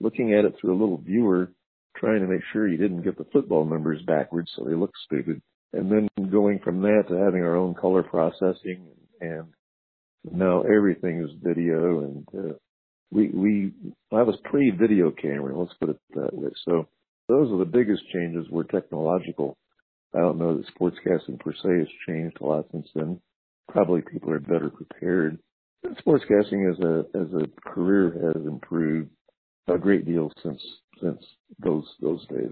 looking 0.00 0.34
at 0.34 0.44
it 0.44 0.54
through 0.60 0.72
a 0.72 0.80
little 0.80 0.98
viewer, 0.98 1.52
trying 1.96 2.20
to 2.20 2.26
make 2.26 2.42
sure 2.52 2.68
you 2.68 2.76
didn't 2.76 3.02
get 3.02 3.18
the 3.18 3.26
football 3.32 3.64
numbers 3.64 4.00
backwards 4.06 4.50
so 4.54 4.64
they 4.64 4.74
look 4.74 4.92
stupid. 5.04 5.40
And 5.72 5.90
then 5.90 6.08
going 6.30 6.60
from 6.62 6.82
that 6.82 7.04
to 7.08 7.14
having 7.14 7.42
our 7.42 7.56
own 7.56 7.74
color 7.74 8.02
processing 8.02 8.86
and 9.20 9.46
now 10.30 10.62
everything 10.62 11.22
is 11.22 11.30
video 11.42 12.00
and 12.00 12.26
uh, 12.36 12.54
we 13.10 13.28
we 13.28 13.72
I 14.12 14.22
was 14.22 14.36
pre 14.44 14.70
video 14.70 15.10
camera, 15.10 15.58
let's 15.58 15.74
put 15.80 15.90
it 15.90 15.98
that 16.14 16.32
way. 16.32 16.50
So 16.64 16.88
those 17.28 17.50
are 17.50 17.58
the 17.58 17.64
biggest 17.64 18.02
changes 18.12 18.46
were 18.50 18.64
technological. 18.64 19.56
I 20.14 20.20
don't 20.20 20.38
know 20.38 20.56
that 20.56 20.66
sportscasting 20.74 21.40
per 21.40 21.52
se 21.52 21.78
has 21.78 21.88
changed 22.06 22.38
a 22.40 22.46
lot 22.46 22.66
since 22.72 22.88
then. 22.94 23.20
Probably 23.68 24.02
people 24.02 24.30
are 24.32 24.40
better 24.40 24.70
prepared. 24.70 25.38
Sportscasting 25.84 26.70
as 26.70 26.78
a 26.80 27.04
as 27.18 27.42
a 27.42 27.68
career 27.68 28.32
has 28.34 28.44
improved 28.46 29.10
a 29.68 29.78
great 29.78 30.04
deal 30.04 30.30
since 30.42 30.60
since 31.00 31.24
those 31.58 31.84
those 32.00 32.26
days. 32.28 32.50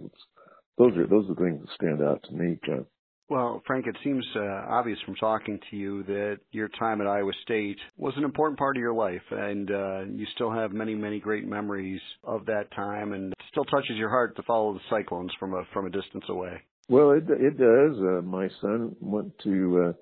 those 0.78 0.96
are 0.96 1.06
those 1.06 1.28
are 1.30 1.34
the 1.34 1.40
things 1.40 1.60
that 1.60 1.74
stand 1.74 2.02
out 2.02 2.22
to 2.24 2.32
me, 2.32 2.58
John. 2.64 2.86
Well, 3.30 3.62
Frank, 3.64 3.86
it 3.86 3.96
seems 4.02 4.26
uh, 4.34 4.40
obvious 4.68 4.98
from 5.06 5.14
talking 5.14 5.60
to 5.70 5.76
you 5.76 6.02
that 6.02 6.40
your 6.50 6.68
time 6.68 7.00
at 7.00 7.06
Iowa 7.06 7.30
State 7.44 7.78
was 7.96 8.12
an 8.16 8.24
important 8.24 8.58
part 8.58 8.76
of 8.76 8.80
your 8.80 8.92
life, 8.92 9.22
and 9.30 9.70
uh, 9.70 10.00
you 10.10 10.26
still 10.34 10.50
have 10.50 10.72
many, 10.72 10.96
many 10.96 11.20
great 11.20 11.46
memories 11.46 12.00
of 12.24 12.44
that 12.46 12.72
time, 12.74 13.12
and 13.12 13.32
it 13.32 13.38
still 13.48 13.64
touches 13.66 13.96
your 13.96 14.08
heart 14.08 14.34
to 14.34 14.42
follow 14.42 14.72
the 14.74 14.80
Cyclones 14.90 15.30
from 15.38 15.54
a 15.54 15.62
from 15.72 15.86
a 15.86 15.90
distance 15.90 16.24
away. 16.28 16.60
Well, 16.88 17.12
it 17.12 17.22
it 17.28 17.56
does. 17.56 17.96
Uh, 18.00 18.22
my 18.22 18.48
son 18.60 18.96
went 19.00 19.32
to 19.44 19.90
uh, 19.90 19.92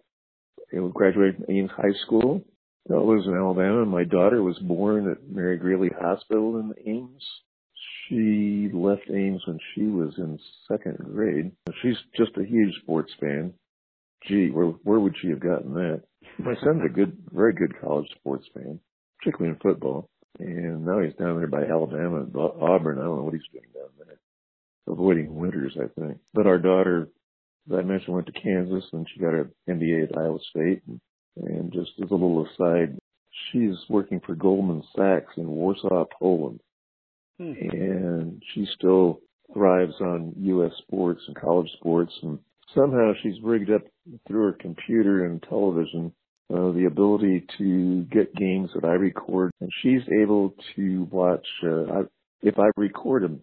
graduated 0.92 1.36
from 1.36 1.54
Ames 1.54 1.70
High 1.76 1.94
School. 2.04 2.44
That 2.86 3.00
was 3.00 3.26
in 3.26 3.34
Alabama. 3.34 3.84
My 3.84 4.04
daughter 4.04 4.42
was 4.42 4.58
born 4.60 5.10
at 5.10 5.28
Mary 5.28 5.58
Greeley 5.58 5.90
Hospital 6.00 6.58
in 6.58 6.72
Ames. 6.86 7.22
She 8.08 8.70
left 8.72 9.10
Ames 9.10 9.42
when 9.46 9.58
she 9.74 9.82
was 9.82 10.14
in 10.16 10.38
second 10.66 10.96
grade. 10.98 11.52
She's 11.82 11.96
just 12.16 12.36
a 12.38 12.44
huge 12.44 12.74
sports 12.82 13.12
fan. 13.20 13.52
Gee, 14.26 14.50
where 14.50 14.66
where 14.66 14.98
would 14.98 15.14
she 15.20 15.28
have 15.28 15.40
gotten 15.40 15.74
that? 15.74 16.02
My 16.38 16.54
son's 16.64 16.82
a 16.84 16.88
good, 16.88 17.16
very 17.30 17.52
good 17.52 17.78
college 17.80 18.08
sports 18.18 18.46
fan, 18.54 18.80
particularly 19.18 19.54
in 19.54 19.60
football. 19.60 20.08
And 20.38 20.84
now 20.84 21.00
he's 21.00 21.14
down 21.14 21.36
there 21.36 21.46
by 21.46 21.64
Alabama 21.64 22.22
and 22.22 22.34
Auburn. 22.36 22.98
I 22.98 23.02
don't 23.02 23.16
know 23.16 23.22
what 23.22 23.34
he's 23.34 23.42
doing 23.52 23.64
down 23.74 23.90
there. 23.98 24.18
Avoiding 24.86 25.34
winters, 25.34 25.76
I 25.76 25.88
think. 26.00 26.18
But 26.32 26.46
our 26.46 26.58
daughter, 26.58 27.08
as 27.68 27.78
I 27.78 27.82
mentioned, 27.82 28.14
went 28.14 28.26
to 28.26 28.32
Kansas 28.32 28.84
and 28.92 29.06
she 29.12 29.20
got 29.20 29.32
her 29.32 29.50
MBA 29.68 30.10
at 30.10 30.18
Iowa 30.18 30.38
State. 30.50 30.82
And, 30.86 31.00
and 31.36 31.72
just 31.72 31.90
as 32.02 32.10
a 32.10 32.14
little 32.14 32.46
aside, 32.46 32.98
she's 33.50 33.76
working 33.88 34.20
for 34.24 34.34
Goldman 34.34 34.82
Sachs 34.96 35.32
in 35.36 35.48
Warsaw, 35.48 36.04
Poland. 36.18 36.60
Hmm. 37.38 37.52
And 37.70 38.42
she 38.54 38.66
still 38.74 39.20
thrives 39.52 39.94
on 40.00 40.34
U.S. 40.36 40.72
sports 40.78 41.22
and 41.26 41.36
college 41.36 41.70
sports. 41.78 42.12
And 42.22 42.38
somehow 42.74 43.12
she's 43.22 43.40
rigged 43.42 43.70
up 43.70 43.82
through 44.26 44.46
her 44.46 44.52
computer 44.52 45.24
and 45.24 45.42
television 45.42 46.12
uh, 46.52 46.72
the 46.72 46.86
ability 46.86 47.44
to 47.58 48.04
get 48.04 48.34
games 48.34 48.70
that 48.74 48.84
I 48.84 48.92
record. 48.92 49.50
And 49.60 49.70
she's 49.82 50.02
able 50.22 50.54
to 50.76 51.06
watch, 51.10 51.46
uh, 51.62 51.92
I, 51.92 52.00
if 52.42 52.58
I 52.58 52.70
record 52.76 53.22
them, 53.22 53.42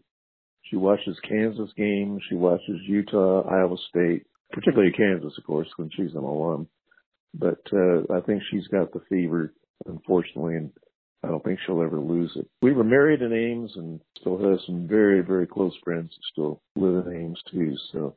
she 0.69 0.75
watches 0.75 1.17
Kansas 1.27 1.69
games, 1.77 2.21
she 2.29 2.35
watches 2.35 2.81
Utah, 2.87 3.43
Iowa 3.49 3.77
State, 3.89 4.25
particularly 4.51 4.91
Kansas, 4.91 5.33
of 5.37 5.43
course, 5.43 5.67
when 5.77 5.89
she's 5.95 6.13
an 6.13 6.23
alum. 6.23 6.67
But 7.33 7.61
uh, 7.73 8.13
I 8.13 8.21
think 8.21 8.41
she's 8.49 8.67
got 8.67 8.93
the 8.93 9.01
fever, 9.09 9.53
unfortunately, 9.85 10.55
and 10.55 10.71
I 11.23 11.27
don't 11.27 11.43
think 11.43 11.59
she'll 11.65 11.81
ever 11.81 11.99
lose 11.99 12.31
it. 12.35 12.47
We 12.61 12.71
were 12.71 12.83
married 12.83 13.21
in 13.21 13.33
Ames 13.33 13.71
and 13.75 13.99
still 14.19 14.37
have 14.37 14.59
some 14.65 14.87
very, 14.87 15.21
very 15.21 15.47
close 15.47 15.73
friends 15.83 16.11
who 16.15 16.21
still 16.31 16.61
live 16.75 17.07
in 17.07 17.15
Ames 17.15 17.39
too. 17.51 17.75
So 17.91 18.15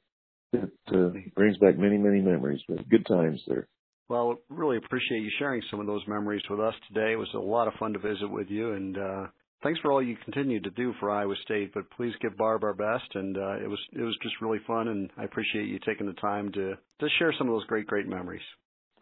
it 0.53 0.71
uh, 0.95 1.11
brings 1.35 1.59
back 1.59 1.79
many, 1.79 1.99
many 1.99 2.21
memories. 2.21 2.61
But 2.69 2.89
good 2.89 3.07
times 3.07 3.41
there. 3.49 3.67
Well, 4.09 4.39
really 4.49 4.79
appreciate 4.79 5.23
you 5.23 5.31
sharing 5.39 5.63
some 5.71 5.81
of 5.81 5.87
those 5.87 6.07
memories 6.07 6.43
with 6.49 6.61
us 6.61 6.75
today. 6.89 7.13
It 7.13 7.19
was 7.19 7.29
a 7.35 7.39
lot 7.39 7.69
of 7.69 7.75
fun 7.75 7.93
to 7.93 7.99
visit 7.99 8.31
with 8.31 8.49
you, 8.49 8.73
and 8.73 8.97
uh, 8.97 9.27
thanks 9.63 9.81
for 9.81 9.93
all 9.93 10.03
you 10.03 10.17
continue 10.25 10.61
to 10.61 10.71
do 10.71 10.95
for 11.01 11.11
Iowa 11.11 11.35
State. 11.45 11.73
But 11.75 11.91
please 11.91 12.13
give 12.21 12.37
Barb 12.37 12.65
our 12.65 12.75
best, 12.75 13.15
and 13.15 13.37
uh, 13.37 13.57
it 13.57 13.69
was 13.69 13.79
it 13.93 14.03
was 14.03 14.17
just 14.23 14.35
really 14.41 14.61
fun, 14.67 14.89
and 14.89 15.11
I 15.17 15.25
appreciate 15.25 15.69
you 15.69 15.79
taking 15.85 16.07
the 16.07 16.15
time 16.15 16.53
to 16.53 16.75
to 17.01 17.09
share 17.19 17.35
some 17.37 17.49
of 17.49 17.55
those 17.55 17.67
great, 17.67 17.87
great 17.87 18.09
memories. 18.09 18.43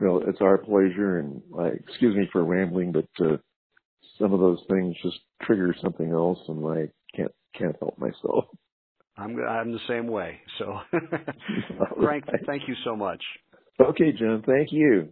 Well, 0.00 0.22
it's 0.26 0.40
our 0.40 0.58
pleasure, 0.58 1.20
and 1.20 1.40
I, 1.58 1.68
excuse 1.68 2.14
me 2.14 2.28
for 2.30 2.44
rambling, 2.44 2.92
but 2.92 3.08
uh, 3.24 3.36
some 4.18 4.32
of 4.32 4.40
those 4.40 4.60
things 4.68 4.94
just 5.02 5.18
trigger 5.42 5.74
something 5.82 6.10
else, 6.10 6.38
and 6.48 6.66
I 6.66 6.88
can't 7.16 7.32
can't 7.58 7.76
help 7.80 7.98
myself. 7.98 8.44
I'm 9.16 9.38
I'm 9.40 9.72
the 9.72 9.78
same 9.88 10.06
way. 10.08 10.40
So, 10.58 10.78
Frank, 12.02 12.24
thank 12.46 12.68
you 12.68 12.74
so 12.84 12.94
much. 12.94 13.22
Okay, 13.80 14.12
John. 14.12 14.42
Thank 14.46 14.68
you. 14.72 15.08